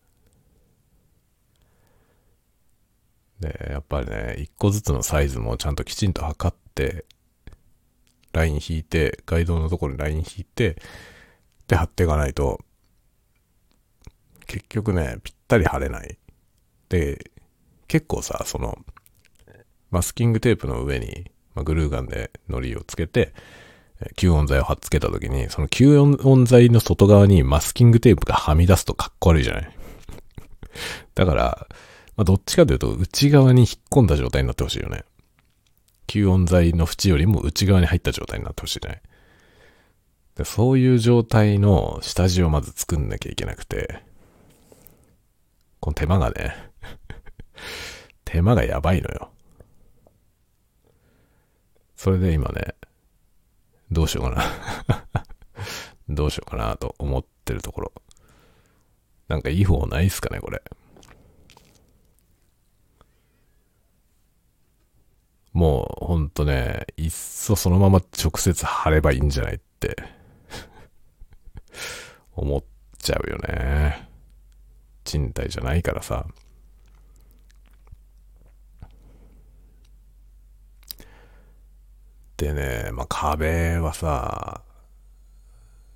[3.41, 7.05] で、やっぱりね、一個ずつのサイズもちゃんときちんと測って、
[8.33, 10.81] ライン引いて、ガイドのところにライン引いて、
[11.67, 12.61] で貼っていかないと、
[14.47, 16.19] 結局ね、ぴったり貼れない。
[16.89, 17.31] で、
[17.89, 18.79] 結構さ、その、
[19.91, 23.33] マスキングテープの上に、まあ、グルーガンで糊をつけて、
[24.17, 29.71] 吸音材を貼っつけた時に、その吸音材の外側にマスキングテープがはみ出すとかっこ悪いじゃない
[31.15, 31.67] だから、
[32.21, 35.05] まあ、どっちかというと内側に引っ込んだ状態になってほしいよね。
[36.07, 39.01] 吸音材の縁よりも内側に入った状態になってほしいね。
[40.35, 44.03] でそういう状態の下地をまず作んなきゃいけなくて、
[45.81, 46.55] この手間がね、
[48.27, 49.31] 手間がやばいのよ。
[51.97, 52.75] それで今ね、
[53.91, 54.45] どうしようか
[54.99, 55.25] な。
[56.11, 57.93] どうしようかなと思ってるところ。
[59.29, 60.63] なんかいい方ないっすかね、これ。
[65.53, 69.97] もうほんとね、いっそそのまま直接貼ればいいんじゃないって
[72.37, 72.65] 思っ
[72.99, 74.09] ちゃうよね。
[75.05, 76.27] 賃貸じゃないからさ。
[82.37, 84.63] でね、まあ壁はさ、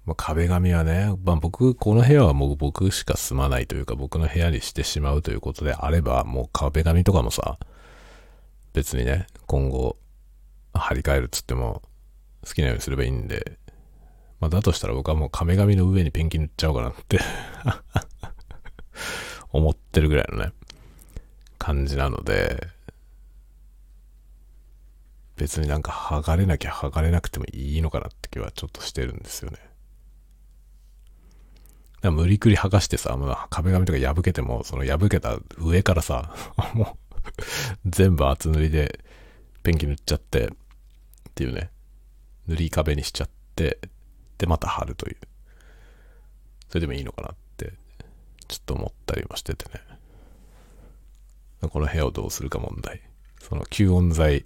[0.05, 7.59] まあ、壁紙はね、まあ僕、この部屋はもう僕しか住まないというか僕の部屋にしてしまうということであれば、もう壁紙とかもさ、
[8.75, 9.97] 別にね、今後、
[10.75, 11.81] 張り替えるっつっても、
[12.45, 13.57] 好きなようにすればいいんで、
[14.41, 17.21] まあだとしたら僕はもう壁紙の上にペンキ塗っちゃおうかなって
[19.53, 20.53] 思ってるぐらいのね、
[21.57, 22.67] 感じなので、
[25.37, 29.59] 別になんか剥がれなきゃ剥がれなくてもいいのかなって気はちょっとしてるんですよね。
[32.11, 36.35] 無理くり剥がしてさ、まあ、壁紙とか破けても、その破けた上からさ、
[36.75, 37.04] もう
[37.87, 39.01] 全部厚塗りで
[39.63, 40.51] ペンキ塗っちゃってっ
[41.35, 41.71] ていうね、
[42.47, 43.79] 塗り壁にしちゃって、
[44.39, 45.17] でまた貼るという。
[46.69, 47.73] それでもいいのかなって、
[48.49, 49.81] ちょっと思ったりもしててね。
[51.69, 53.01] この部屋をどうするか問題。
[53.41, 54.45] その吸音材、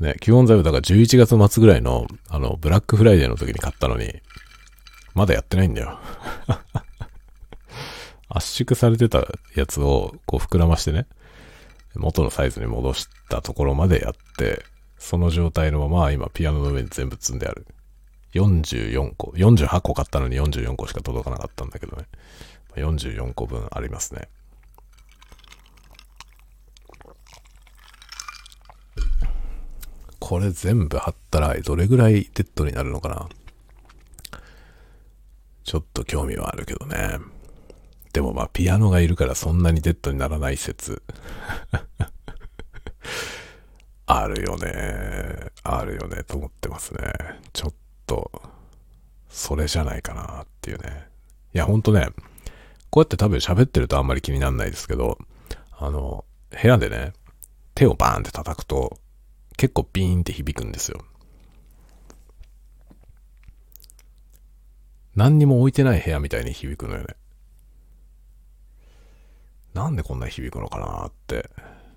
[0.00, 4.20] ね、吸音材をだから11月末ぐらいの、あの、ブラックフライデーの時に買ったのに、
[5.14, 5.98] まだやってないんだよ。
[8.28, 9.26] 圧縮されてた
[9.56, 11.06] やつをこう膨らましてね、
[11.96, 14.64] 元のサイズに戻したところまでやって、
[14.98, 17.66] その状態のまま今ピアノの上に全部積んである。
[18.34, 22.04] 44個、48個買ったのに44個しか届かなかったんだけどね。
[22.76, 24.28] 44個分ありますね。
[30.18, 33.28] これ全部貼ったらどれぐらいデッドになるのかな
[35.64, 37.18] ちょっと興味はあるけどね。
[38.12, 41.02] でもまあピアノがいるからそんなにデッドにならない説。
[44.06, 45.50] あるよね。
[45.62, 47.12] あるよねと思ってますね。
[47.52, 47.74] ちょっ
[48.06, 48.30] と、
[49.28, 51.06] それじゃないかなっていうね。
[51.54, 52.08] いやほんとね、
[52.90, 55.18] こうやって多分喋ってるとあんまり気にならないですけど、
[55.78, 57.12] あの、部屋でね、
[57.74, 58.98] 手をバーンって叩くと、
[59.56, 61.04] 結構ビーンって響くんですよ。
[65.14, 67.14] 何にも置いてない部屋みたいに響くのよね。
[69.74, 71.48] なんでこんな響くのかなって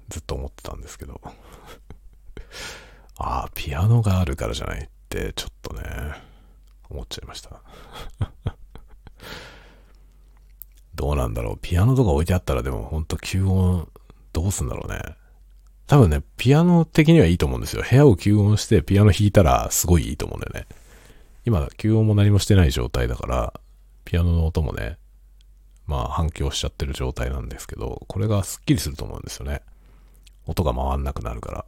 [0.09, 1.19] ずっと思ってたんですけど。
[3.17, 5.83] ああ、ピアノがあるからじゃないってちょっとね、
[6.89, 7.61] 思っちゃいました。
[10.95, 11.59] どうなんだろう。
[11.61, 13.89] ピアノとか置いてあったらでもほんと吸音
[14.31, 15.15] どうすんだろうね。
[15.87, 17.83] 多分ね、ピアノ的にはいいと思うんですよ。
[17.87, 20.67] 部屋を吸音してピアノ弾いたらすごいいいと思うんだよね。
[21.45, 23.53] 今、吸音も何もしてない状態だから、
[24.05, 24.97] ピアノの音もね、
[25.85, 29.61] まあ反響しちゃってる状態なんですけど、これがスッキリすると思うんですよね。
[30.45, 31.65] 音が回んなくなるから。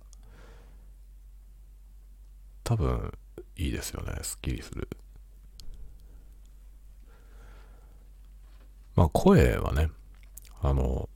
[2.63, 3.13] 多分、
[3.57, 4.13] いいですよね。
[4.21, 4.87] スッキリする。
[8.95, 9.89] まあ声はね、
[10.61, 11.09] あの、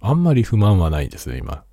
[0.00, 1.64] あんまり不満はないですね、今。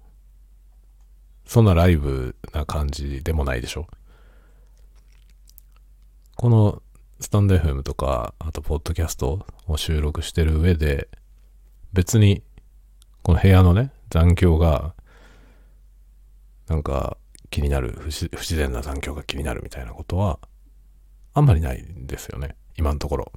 [1.45, 3.88] そんなライブな感じでもないでしょ。
[6.36, 6.82] この
[7.20, 11.09] スタンド FM とか、あとポッドキャストを収録してる上で、
[11.93, 12.43] 別に、
[13.22, 14.93] この部屋のね、残響が、
[16.68, 17.18] なんか
[17.49, 20.39] 気になる不、不自然な残響が気になるみたいなことは、
[21.34, 22.55] あんまりないんですよね。
[22.78, 23.32] 今のところ。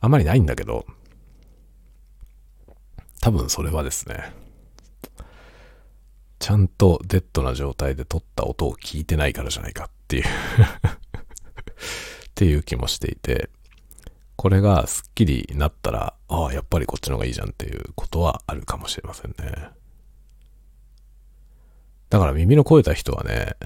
[0.00, 0.86] あんまりないんだけど、
[3.20, 4.32] 多分それはですね、
[6.38, 10.24] ちゃんとデッドな状態で撮った音を聞いてないからじゃないかっていう
[12.36, 13.48] っていう気もしていて、
[14.36, 19.70] これがスッキリになったら、ああ、やっぱりこっちの方がいいじゃんっていうことはあるかもしれませんね。
[22.10, 23.56] だから耳の肥えた人はね、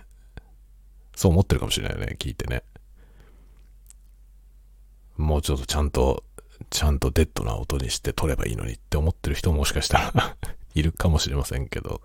[1.17, 2.63] そう思ってるかもしれないよね、聞いてね。
[5.17, 6.23] もうちょっとちゃんと、
[6.71, 10.37] ちゃんとデッドな音にして撮ればいいのにって思ってる人ももしかしたら
[10.77, 12.01] いるかもしれませんけど、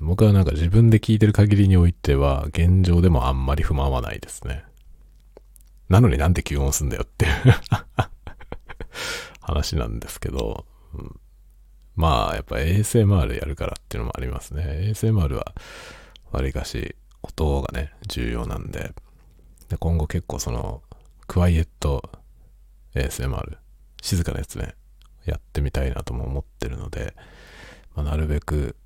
[0.00, 4.64] 僕はなんか自分で聞いてる限りにおいては、現状でもあんまり不満はないですね。
[5.88, 7.32] なのになんで吸音すんだよっていう
[9.40, 11.20] 話なんですけど、うん、
[11.94, 14.90] まあ、やっぱ ASMR やるからっていうのもありますね。
[14.90, 15.54] ASMR は、
[16.32, 18.92] わりかし、音がね、重要なんで、
[19.68, 20.82] で今後結構その、
[21.26, 22.10] クワイエット
[22.94, 23.58] ASMR、
[24.02, 24.74] 静かなやつね、
[25.24, 27.14] やってみたいなとも思ってるので、
[27.94, 28.76] まあ、なるべく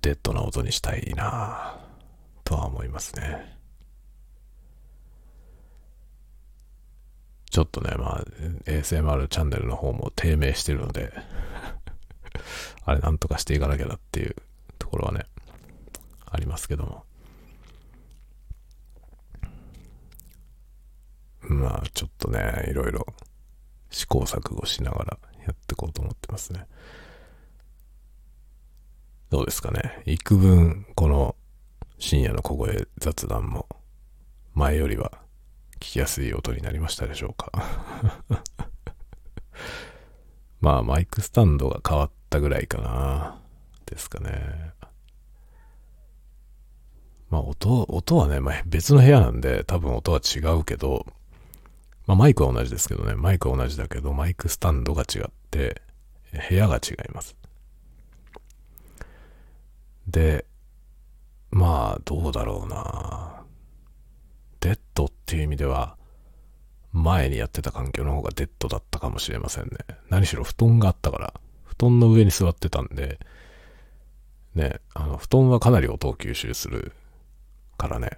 [0.00, 1.78] デッドな音にしたいな
[2.44, 3.63] とは思いますね。
[7.54, 8.24] ちょっとね、まあ、
[8.66, 11.12] ASMR チャンネルの方も低迷してるので
[12.84, 14.34] あれなんとかしていかなきゃなっていう
[14.80, 15.26] ところはね、
[16.26, 17.04] ありますけども。
[21.42, 23.06] まあ、ちょっとね、いろいろ
[23.88, 26.66] 試行錯誤しながらやっていこうと思ってますね。
[29.30, 30.02] どうですかね。
[30.06, 31.36] 幾分、この
[32.00, 33.68] 深夜の小声雑談も
[34.54, 35.23] 前よりは
[35.76, 37.50] 聞きやすい音になりましたでしょうか。
[40.60, 43.40] まあ、マイクスタンドが変わったぐらいかな。
[43.86, 44.72] ですかね。
[47.30, 51.06] まあ、音、音はね、まあ、別の部屋なんで多分音は違うけど、
[52.06, 55.82] まあ、マイクは同じですけどね、マイクは同じだけど、マイクスタンドが違って、
[56.48, 57.36] 部屋が違います。
[60.06, 60.44] で、
[61.50, 63.33] まあ、どうだろうな。
[64.64, 65.98] デッドっていう意味では、
[66.90, 69.70] 前にやってた環境の方がデッドだったかもしれませんね。
[70.08, 71.34] 何しろ布団があったから、
[71.64, 73.20] 布団の上に座ってたんで、
[74.54, 76.92] ね、あの、布団はかなり音を吸収する
[77.76, 78.12] からね。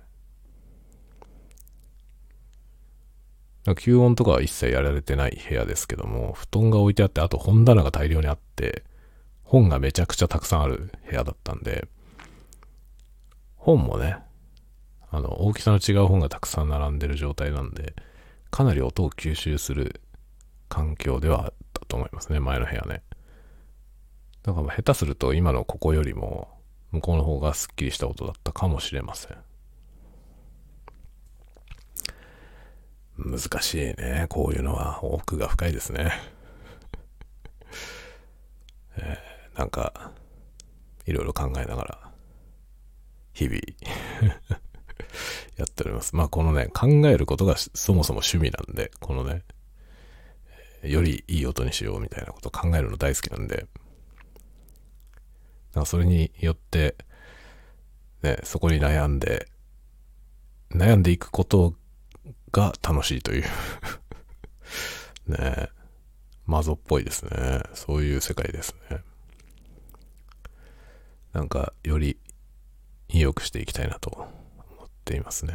[3.64, 8.84] 吸音とかは一切やられてない部屋ですけども、布団が置いてあって、あと本棚が大量にあって、
[9.42, 11.88] 本がめちゃくちゃたくさんある部屋だったんで、
[13.56, 14.18] 本もね、
[15.10, 17.94] あの、大きさの違う本がたくさん並んでる状態なんで、
[18.50, 20.00] かなり音を吸収する
[20.68, 23.02] 環境ではあったと思いますね、前の部屋ね。
[24.42, 26.48] だから下手すると今のここよりも、
[26.92, 29.36] 向こうの方がスッキリした音だったかもしれません。
[33.18, 34.26] 難しいね。
[34.28, 36.12] こういうのは奥が深いですね。
[38.98, 40.12] えー、なんか、
[41.06, 42.12] いろいろ考えながら、
[43.32, 43.60] 日々
[45.56, 46.14] やっております。
[46.16, 49.42] まあこのね、考えることがそもそも趣味なんで、このね、
[50.82, 53.66] よりいい音にしようみたいなことを考えるの大好きなんで、
[55.74, 56.96] なんかそれによって、
[58.22, 59.48] ね、そこに悩んで、
[60.70, 61.74] 悩んでいくこと
[62.52, 63.44] が楽しいという
[65.28, 65.68] ね
[66.46, 67.62] マゾっぽいですね。
[67.74, 69.02] そういう世界ですね。
[71.32, 72.18] なんか、より
[73.08, 74.26] 良くしていきたいなと
[75.06, 75.54] ていますね。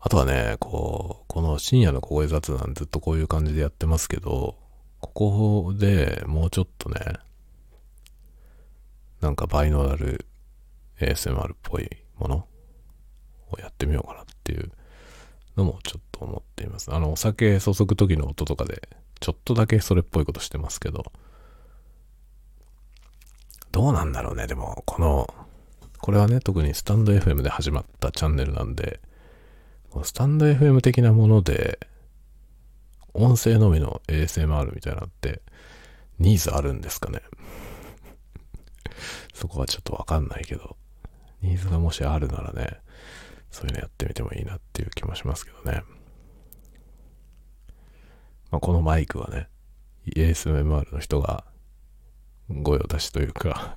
[0.00, 4.56] あとはね、こう、この深夜の小声雑談ずっとこういう感じでやってますけど、
[5.00, 7.00] ここでもうちょっとね、
[9.20, 10.26] なんかバイノーラル
[11.00, 12.46] ASMR っぽいもの
[13.50, 14.70] をやってみようかなっていう
[15.56, 16.94] のもちょっと思っています。
[16.94, 18.88] あの、お酒注ぐ時の音とかで、
[19.18, 21.04] ちょっとだけそれっぽいことしてますけど、
[23.72, 24.46] どうなんだろうね。
[24.46, 25.45] でも、この、
[26.06, 29.00] これはね、特にスタンド FM で始まったチャンネルなんで、
[30.04, 31.80] スタンド FM 的なもので、
[33.12, 35.42] 音声のみの ASMR みたいなのって、
[36.20, 37.22] ニーズあるんですかね？
[39.34, 40.76] そこはちょっとわかんないけど、
[41.42, 42.78] ニーズがもしあるならね、
[43.50, 45.82] そういうのやってみてもいいなっていう気もしますけどね。
[48.52, 49.48] まあ、このマイクはね、
[50.14, 51.44] ASMR の人が
[52.48, 53.76] ご用達というか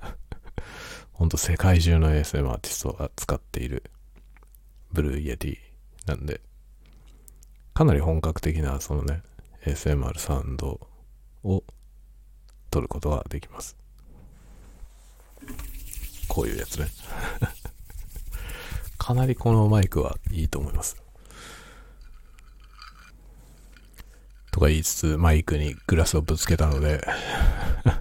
[1.20, 3.82] ほんと世界中の ASM アーティストが使っている
[4.90, 5.56] Blue Yeti
[6.06, 6.40] なんで、
[7.74, 9.20] かなり本格的なそのね、
[9.66, 10.80] ASMR サウンド
[11.44, 11.62] を
[12.70, 13.76] 取ることができます。
[16.26, 16.86] こういうやつね
[18.96, 20.96] かなりこのマイクはいいと思います。
[24.52, 27.06] とか言いつつ、マイクにグラスをぶつけたので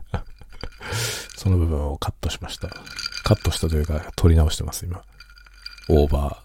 [1.36, 2.70] その部分をカットしました。
[3.30, 5.04] カットしたというか、撮り直してます、今。
[5.88, 6.38] オーバー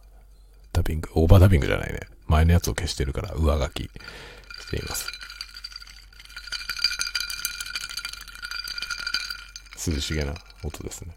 [0.74, 2.00] ダビング、オーバーダビングじゃないね。
[2.26, 3.90] 前のやつを消してるから上書きし
[4.70, 5.08] ています。
[9.90, 11.16] 涼しげな音ですね。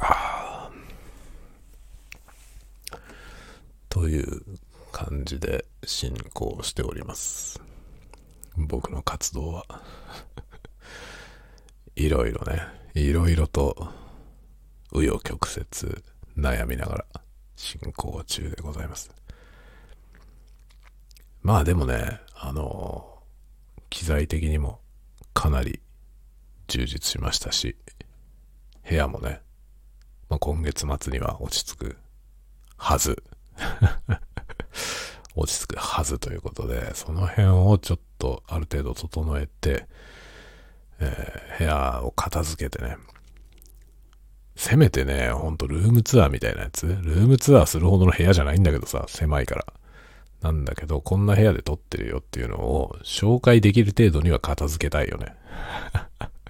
[0.00, 0.70] あ
[3.90, 4.42] という
[4.90, 7.60] 感じで進行しております。
[8.56, 9.66] 僕の活動は
[11.96, 12.60] いろいろね、
[12.94, 13.88] いろいろと
[14.92, 15.66] 紆余曲折
[16.36, 17.04] 悩みながら
[17.56, 19.10] 進行中でございます。
[21.42, 23.22] まあでもね、あの
[23.88, 24.80] 機材的にも
[25.32, 25.80] かなり
[26.68, 27.76] 充実しましたし、
[28.86, 29.40] 部屋もね、
[30.28, 31.96] まあ、今月末には落ち着く
[32.76, 33.22] はず。
[35.34, 39.88] 落ち着くはずということで、その辺をちょっとある程度整えて、
[41.00, 42.96] えー、部屋を片付けてね、
[44.56, 49.66] せめてね、ほんとルームツアーみたいなやつ、ルームツアーするほどの部屋じゃないんだけどさ、狭いから。
[50.42, 55.34] なんだけど、こんな部屋で撮ってるよっていうのを紹介できる程度には片付けたいよね。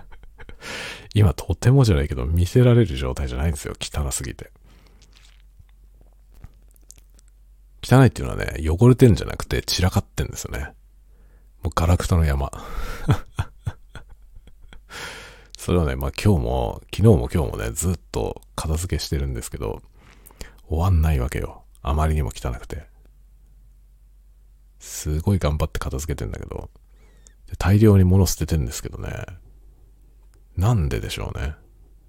[1.15, 3.75] 今とてもじゃないけど見せられる状態じゃないんですよ。
[3.81, 4.51] 汚すぎて。
[7.83, 10.75] 汚いっていうのはね、汚れてんじゃなくて散らかってんですよね。
[11.63, 12.51] もうガラクタの山。
[15.67, 19.83] それはね、まあ今日も、昨日も今日もね、ずっと片付けしてるんですけど、
[20.69, 21.65] 終わんないわけよ。
[21.83, 22.87] あまりにも汚くて。
[24.79, 26.71] すごい頑張って片付けてんだけど、
[27.59, 29.11] 大量に物捨ててんですけどね。
[30.57, 31.57] なんででしょうね。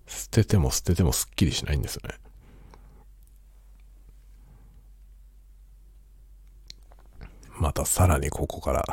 [0.05, 2.13] 捨てても捨ててもすっきりしないんですよね。
[7.57, 8.85] またさらにここから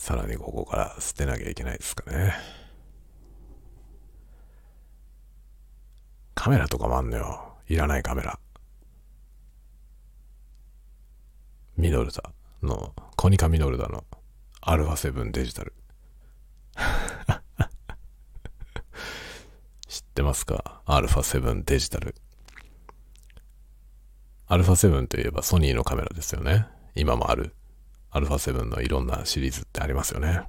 [0.00, 2.32] さらにここから捨てなきゃいけないですかね。
[6.34, 7.58] カメラとかもあんのよ。
[7.68, 8.40] いらないカメラ。
[11.76, 12.32] ミノルタ
[12.62, 14.04] の、コニカミノルタの
[14.62, 15.74] アルファ7デジタル。
[19.86, 20.80] 知ってますか？
[20.86, 22.14] アルファ7デジタル。
[24.46, 26.66] アルファ7といえばソニーのカメラですよね。
[26.94, 27.54] 今もある。
[28.10, 30.42] アルファ7のいろんなシリーズってありますよね。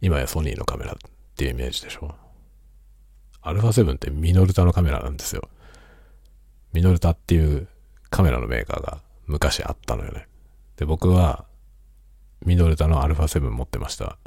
[0.00, 0.96] 今やソニーのカメラっ
[1.36, 2.14] ていうイメージでしょ。
[3.40, 5.48] アルファ7ってミノルタのカメラなんですよ。
[6.72, 7.68] ミノルタっていう
[8.10, 10.26] カメラのメーカーが昔あったのよね。
[10.76, 11.44] で、僕は
[12.44, 14.18] ミノルタのアルファ7持ってました。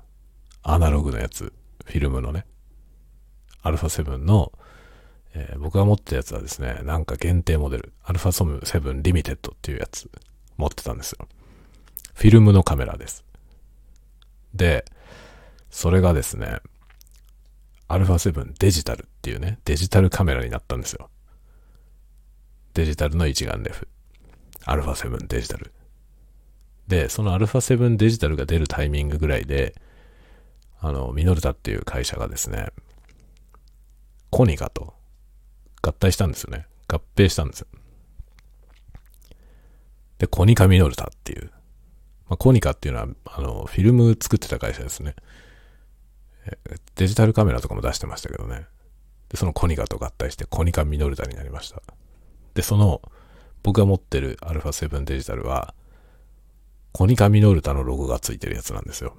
[0.64, 1.54] アナログのやつ。
[1.86, 2.46] フィルムのね。
[3.62, 4.52] アルファ7の
[5.36, 10.10] えー、僕が持ってたやつはですね、なんか限定モデル、アルファ7リミテッドっていうやつ
[10.58, 11.28] 持ってたんですよ。
[12.14, 13.26] フィルムのカメラです。
[14.54, 14.86] で、
[15.70, 16.60] それがですね、
[17.88, 21.10] アルファ7デジタルっていうね、デジタルカメラになったんですよ。
[22.74, 23.88] デジタルの一眼レフ。
[24.66, 25.72] アルファ7デジタル。
[26.88, 29.76] で、そのアルファ7デジタルが出るタイミングぐらいで、
[30.80, 32.70] あの、ミノルタっていう会社がですね、
[34.30, 34.94] コニカと
[35.82, 36.66] 合体したんですよね。
[36.88, 37.68] 合併したんですよ。
[40.19, 41.51] で、コニカミノルタっていう。
[42.29, 45.17] まあ、コニカっていうのは、あの、フィルム作ってた会社ですね。
[46.95, 48.67] デジタルカメラとかも出してましたけどね。
[49.29, 51.83] で、そのコニカと合体してコニカミノルタになりました。
[52.55, 53.01] で、その、
[53.63, 55.75] 僕が持ってる α7 デジタルは、
[56.93, 59.17] コニカミノルタのロゴがついてるやつなんですよ。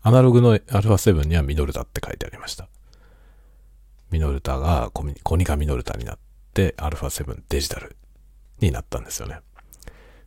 [0.00, 2.68] アナログの α7 にはミノルタって書いてありました。
[4.10, 6.18] ミノルタがコニカミノルタになっ
[6.54, 7.96] て、α7 デジタル
[8.62, 9.40] になったんですよね。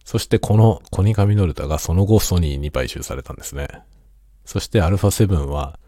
[0.03, 3.67] そしてこのコニカミノルタがその後ソニーに買収されたんですね。
[4.45, 5.79] そして α7 は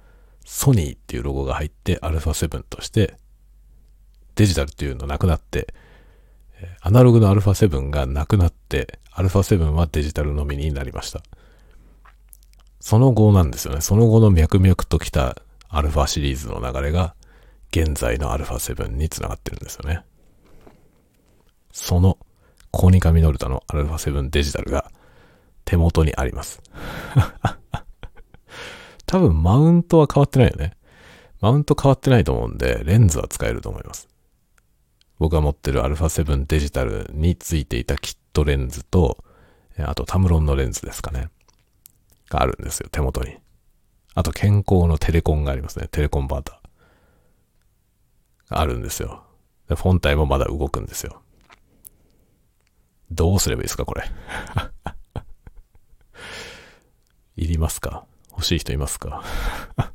[0.45, 3.15] ソニーっていうロゴが入って α7 として
[4.35, 5.73] デジタルっていうのなくなって、
[6.81, 11.21] アナログの α7 がなくなって α7 はデジタルのみになりました。
[12.79, 13.81] その後なんですよね。
[13.81, 15.37] その後の脈々と来た
[15.69, 17.15] α シリーズの流れが
[17.71, 20.03] 現在の α7 につながってるんですよね。
[21.71, 22.17] その
[22.70, 24.90] コーニカミノルタの α7 デジタルが
[25.64, 26.62] 手元にあります。
[29.06, 30.76] 多分マウントは変わってないよね。
[31.40, 34.08] マウント変わってないと思うんで、レンズは使えると思います。
[35.18, 39.24] 僕が持ってる α7 デジタルについていたキットレンズと、
[39.78, 41.30] あとタムロンのレンズですかね。
[42.28, 43.36] があるんですよ、手元に。
[44.14, 45.88] あと健康のテレコンがありますね。
[45.90, 46.58] テレコンバーター。
[48.50, 49.22] あるんですよ。
[49.68, 51.22] で、本体もまだ動くんですよ。
[53.10, 54.04] どうすればいいですか、これ？
[57.36, 58.04] いりますか？
[58.32, 59.22] 欲しい人いますか？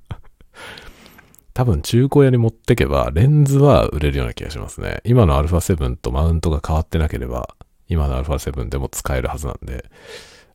[1.53, 5.01] 多分中古屋に持ってけばレンズは売れるような気がしますね。
[5.03, 7.55] 今の α7 とマウントが変わってなければ、
[7.88, 9.86] 今の α7 でも使えるはずなんで、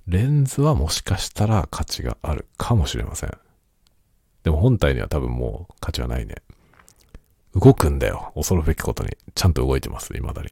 [0.09, 3.38] レンズはもしかしたら価値があるかもしれません。
[4.42, 6.34] でも本体には多分もう価値はないね。
[7.54, 8.32] 動くんだよ。
[8.34, 9.16] 恐るべきことに。
[9.34, 10.48] ちゃんと動いてます、未だに。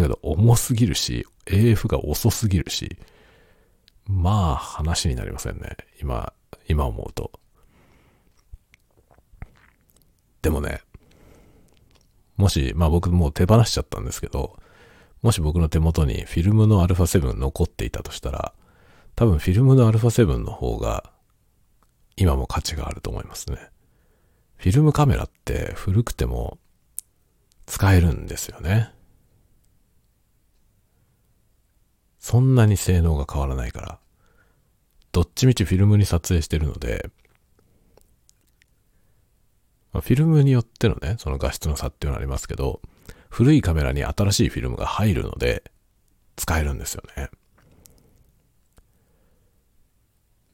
[0.00, 2.98] だけど重すぎるし、AF が遅すぎるし、
[4.06, 5.76] まあ話になりませんね。
[6.00, 6.32] 今、
[6.68, 7.30] 今思うと。
[10.42, 10.80] でもね、
[12.36, 14.58] もし、まあ僕もう手放しちゃったんですけど、
[15.22, 18.52] もし僕の手元にフィルムの α7 残っていたとしたら、
[19.14, 21.12] 多分フィルムの α7 の方が
[22.16, 23.58] 今も価値があると思いますね。
[24.56, 26.58] フィルムカメラって古くても
[27.66, 28.92] 使えるんですよね。
[32.24, 33.98] そんなに性能が変わらないから。
[35.12, 37.10] どっちみちフィルムに撮影してるので、
[39.92, 42.80] まあ、フィルムによってのね、その画質の差っていうのはありますけど、
[43.28, 45.64] 古いカメラに新しいフィルムが入るので、
[46.36, 47.28] 使えるんですよね。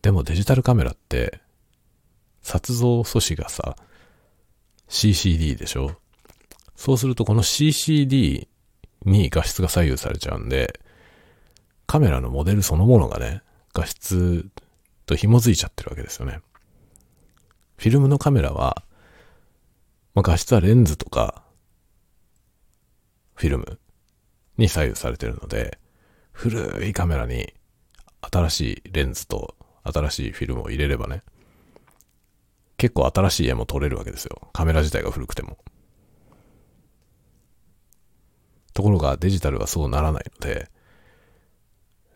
[0.02, 1.40] でもデジタルカメラって、
[2.42, 3.76] 撮像素子がさ、
[4.88, 5.92] CCD でしょ？
[6.74, 8.48] そうするとこの CCD
[9.04, 10.80] に画質が左右されちゃうんで、
[11.90, 13.42] カメラのモデルそのものがね、
[13.74, 14.48] 画質
[15.06, 16.38] と紐づいちゃってるわけですよね。
[17.78, 18.84] フィルムのカメラは、
[20.14, 21.42] まあ、画質はレンズとか、
[23.34, 23.80] フィルム
[24.56, 25.80] に左右されてるので、
[26.30, 27.52] 古いカメラに
[28.20, 31.24] 新しいレンズと新しいフィルムを入れればね、
[32.76, 34.48] 結構新しい絵も撮れるわけですよ。
[34.52, 35.58] カメラ自体が古くても。
[38.74, 40.70] ところがデジタルはそうならないので、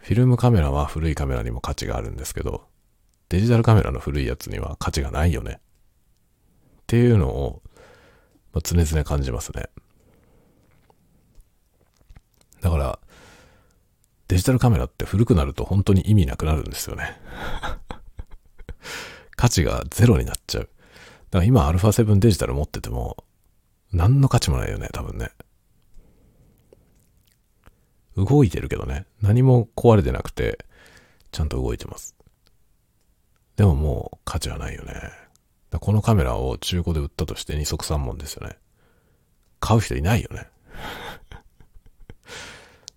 [0.05, 2.67] フィルムカメラは古いカメラにも価値があるんですけど、
[3.31, 5.61] デジタルカメラの古いやつには価値がないよね。
[6.83, 7.63] っていうのを、
[8.53, 9.71] まあ、常々感じますね。
[12.61, 12.99] だから、
[14.29, 17.19] デジタルカメラって古くなると本当に意味なくなるんですよね。
[19.37, 20.65] 価値がゼロになっちゃう。
[20.65, 23.25] だから今 α7 デジタル持ってても、
[23.91, 25.31] 何の価値もないよね、多分ね。
[28.17, 29.07] 動いてるけどね。
[29.23, 30.65] 何も壊れてなくて、
[31.33, 32.15] ちゃんと動いてます。
[33.57, 34.95] でももう価値はないよね。
[35.81, 38.57] このカメラを中古で売ったとして二足三門ですよね。
[39.61, 40.47] 買う人いないよね。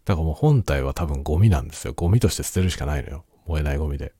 [0.06, 1.94] だからもう本体は多分ゴミなんですよ。
[1.94, 3.26] ゴミとして捨てるしかないのよ。
[3.46, 4.14] 燃えないゴミで。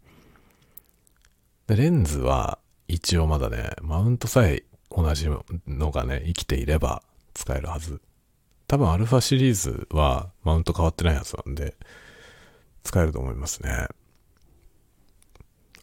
[1.68, 5.28] で、レンズは一応まだね、マウントさえ同じ
[5.68, 8.02] のがね、生きていれば使えるはず。
[8.68, 11.76] 多分アルファシリーズはマウント変わってないやつなんで、
[12.84, 13.88] 使えると思いますね。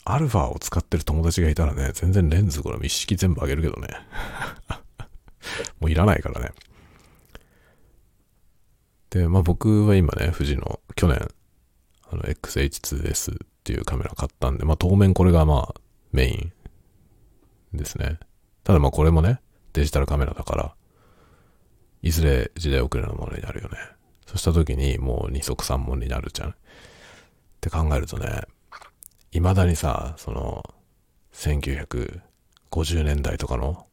[0.04, 3.88] アルファを使ってる友達がいたらね、全然レンズこれ一式全部あげるけどね。
[5.80, 6.52] もういらないからね。
[9.08, 11.26] で、まあ僕は今ね、富士の去年、
[12.10, 15.80] あの XH2S っていうカメラ買ったんで、まあ当面これがまあ
[16.12, 16.52] メイン
[17.72, 18.18] ですね。
[18.62, 19.40] ただまあこれもね、
[19.72, 20.74] デジタルカメラだから、
[22.04, 23.78] いずれ時代遅れのものになるよね。
[24.26, 26.50] そうした時にもう二足三門になるじゃん。
[26.50, 26.54] っ
[27.62, 28.42] て考えるとね、
[29.32, 30.62] 未だにさ、その、
[31.32, 32.20] 1950
[33.04, 33.86] 年代とかの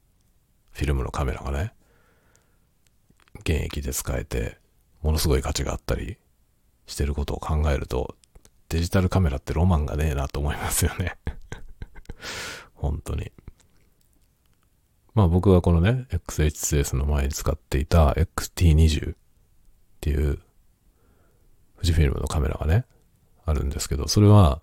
[0.72, 1.74] フィルムのカメラがね、
[3.40, 4.58] 現役で使えて、
[5.02, 6.18] ものすごい価値があったり
[6.88, 8.18] してることを考えると、
[8.68, 11.18] デジタルカメラってロマンがねえなと思いますよね
[12.76, 13.32] 本当に。
[15.14, 19.16] まあ僕はこのね、XH2S の前に使っていた XT20 っ
[20.00, 20.40] ていう
[21.76, 22.86] 富士フィルムのカメラがね、
[23.46, 24.62] あるんですけど、それは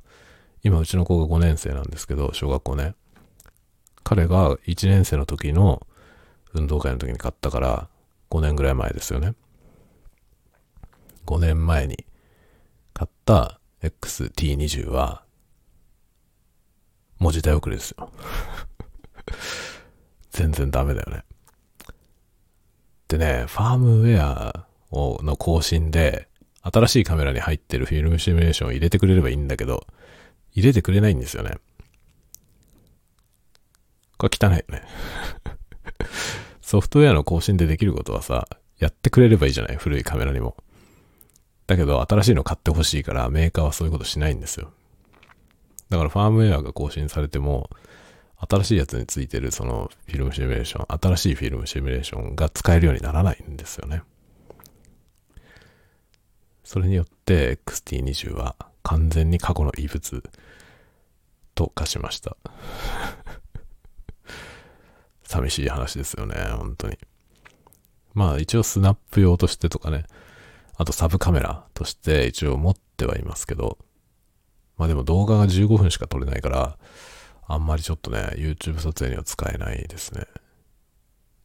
[0.62, 2.94] 今うちの子が5年生なんですけど、小学校ね。
[4.04, 5.86] 彼が1年生の時の
[6.54, 7.88] 運動会の時に買ったから
[8.30, 9.34] 5年ぐらい前ですよね。
[11.26, 12.06] 5年前に
[12.94, 15.24] 買った XT20 は、
[17.18, 18.10] もう時代遅れですよ。
[20.38, 21.24] 全然ダメだよね。
[23.08, 26.28] でね、ファームウェアをの更新で、
[26.62, 29.84] 新しいカメラに入ってるフィルムシミュレーションを入れてくれればいいんだけど、
[30.52, 31.56] 入れてくれないんですよね。
[34.16, 34.82] これ汚いよね。
[36.62, 38.46] ソフトウェアの更新でできることはさ、
[38.78, 39.76] やってくれればいいじゃない？
[39.76, 40.56] 古いカメラにも。
[41.66, 44.70] だけど、新しいの買ってほしいから、メーカーはそういうことしないんですよ。
[45.88, 47.70] だからファームウェアが更新されても、
[48.40, 54.02] 新しいやつについてるそのフィルムシミュレーション、新しいフィルムシミュレーションが使えるようにならないんですよね。
[56.62, 60.22] それによって XT20 は完全に過去の遺物
[61.54, 62.36] と化しました。
[65.24, 66.98] 寂しい話ですよね、本当に。
[68.14, 70.04] まあ一応スナップ用としてとかね、
[70.76, 73.78] あとサブカメラとして一応持ってはいますけど、
[74.76, 76.78] まあでも動画が15分しか撮れないから、
[77.48, 80.26] あんまりちょっとね、YouTube 撮影には使えないですね。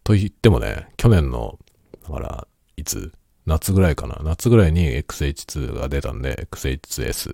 [0.04, 1.58] と言ってもね、去年の、
[2.04, 3.12] だから、いつ？
[3.46, 7.34] 夏ぐらいかな夏ぐらいに XH2 が出たんで、XH2S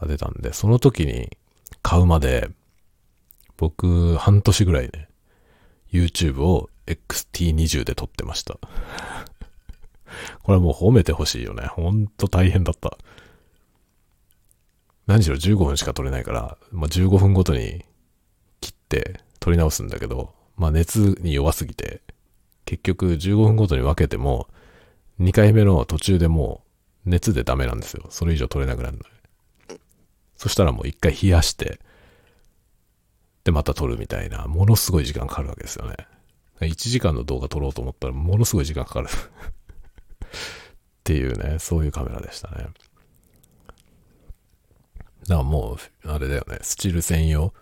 [0.00, 1.36] が出たんで、その時に
[1.82, 2.48] 買うまで、
[3.56, 5.08] 僕、半年ぐらいね、
[5.92, 8.58] YouTube を XT20 で撮ってました。
[10.42, 11.66] これはもう褒めてほしいよね。
[11.66, 12.96] ほんと大変だった。
[15.06, 17.84] 何しろ15分しか撮れないから、まあ、15分ごとに
[18.60, 22.00] 切って撮り直すんだけど、まあ、熱に弱すぎて、
[22.64, 24.48] 結局15分ごとに分けても、
[25.20, 26.62] 2回目の途中でも
[27.06, 28.06] う熱でダメなんですよ。
[28.10, 29.04] それ以上撮れなくなるの
[30.36, 31.80] そしたらもう一回冷やして、
[33.44, 35.96] でまた撮るみたいな、ものすごい時間かかるわけですよね。
[36.60, 39.10] 1時間の動画撮ろうと思ったらものすごい時間かかる っ
[41.04, 42.68] ていうね、そういうカメラでしたね。
[45.28, 47.54] だからもう、あれだよね、スチール専用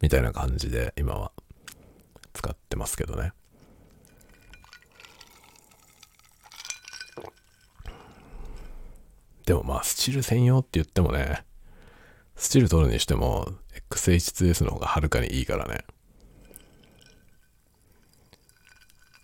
[0.00, 1.32] みたいな感じで今は
[2.32, 3.32] 使ってますけどね。
[9.44, 11.44] でもまあ、スチール専用って言ってもね、
[12.36, 13.48] スチール取るにしても、
[13.90, 15.84] XH2S の方がはるかにいいからね。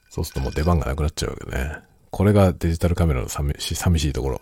[0.08, 1.78] そうするともう出番がなくなっちゃうわけね。
[2.10, 4.40] これがデジタルカメラの寂し寂しいところ。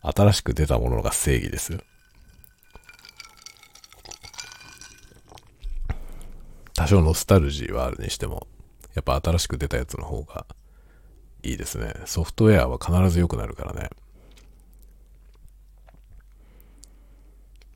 [0.00, 1.78] 新しく出たものが正義です。
[6.74, 8.46] 多少ノスタルジーはあるにしても、
[8.94, 10.46] やっぱ新しく出たやつの方が
[11.42, 11.94] いいですね。
[12.06, 13.90] ソフトウェアは必ず良くなるからね。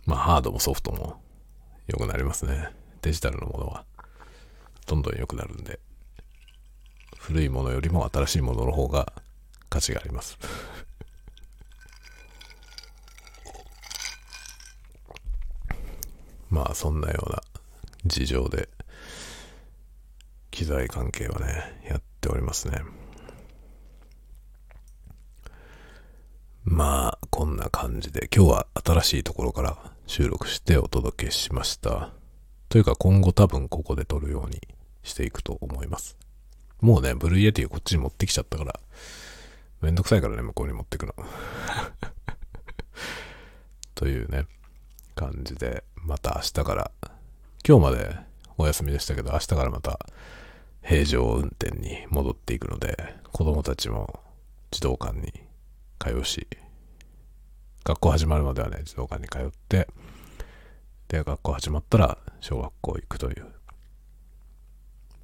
[0.06, 1.20] まあハードもソフトも
[1.86, 2.70] 良くなりますね。
[3.02, 3.84] デジタルのものは
[4.86, 5.80] どんどん良くなるんで。
[7.18, 9.12] 古いものよりも新しいものの方が
[9.68, 10.38] 価値があります。
[16.52, 17.40] まあそんなような
[18.04, 18.68] 事情で
[20.50, 22.82] 機材関係はね、やっておりますね。
[26.64, 32.10] まあ、こんな感じで、今日は新しいところから収録してお届けしました。
[32.68, 34.60] というか今後多分ここで撮るように
[35.02, 36.18] していくと思います。
[36.82, 38.78] もうね、 Blue Yeti こっちに持ってきちゃったから、
[39.80, 41.14] めんどくさいからね、向こうに持ってくの。
[43.94, 44.46] というね、
[45.14, 46.90] 感じで、また明日から、
[47.66, 48.16] 今日まで
[48.58, 50.00] お休みでしたけど、明日からまた
[50.82, 54.20] 平常運転に戻っていくので、子供たちも
[54.70, 55.32] 児童館に
[55.98, 56.46] 通うし、
[57.84, 59.88] 学校始まるまではね、児童館に通って、
[61.08, 63.46] で、学校始まったら小学校行くという、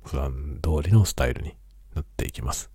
[0.05, 1.55] 普段通りのスタイルに
[1.95, 2.71] なっていきます。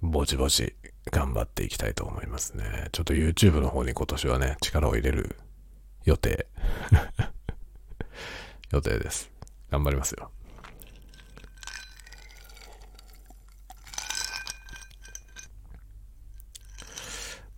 [0.00, 0.74] ぼちぼち
[1.10, 2.88] 頑張っていきたいと思いますね。
[2.92, 5.36] ちょっと YouTube の方に今年はね、力を入れる
[6.04, 6.46] 予定。
[8.70, 9.30] 予定です。
[9.70, 10.30] 頑張りますよ。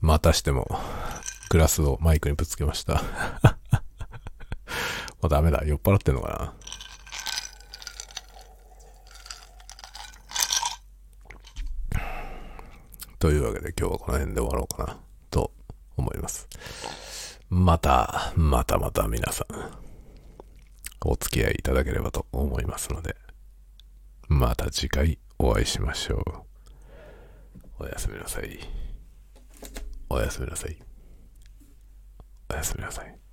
[0.01, 0.79] またしても、
[1.49, 3.03] グラスをマイクにぶつけました。
[5.21, 5.63] もうダメだ。
[5.65, 6.55] 酔っ払ってんのかな
[13.19, 14.99] というわけで今日はこの辺で終わろうかな
[15.31, 15.53] と
[15.97, 16.49] 思います。
[17.49, 19.47] また、またまた皆さん、
[21.05, 23.17] お付き合いいただければと思いますので、
[24.29, 26.17] また次回お会いしましょ
[27.79, 27.85] う。
[27.85, 28.59] おやすみなさい。
[30.09, 30.77] おやすみなさい。
[32.51, 33.26] おやすみなさい。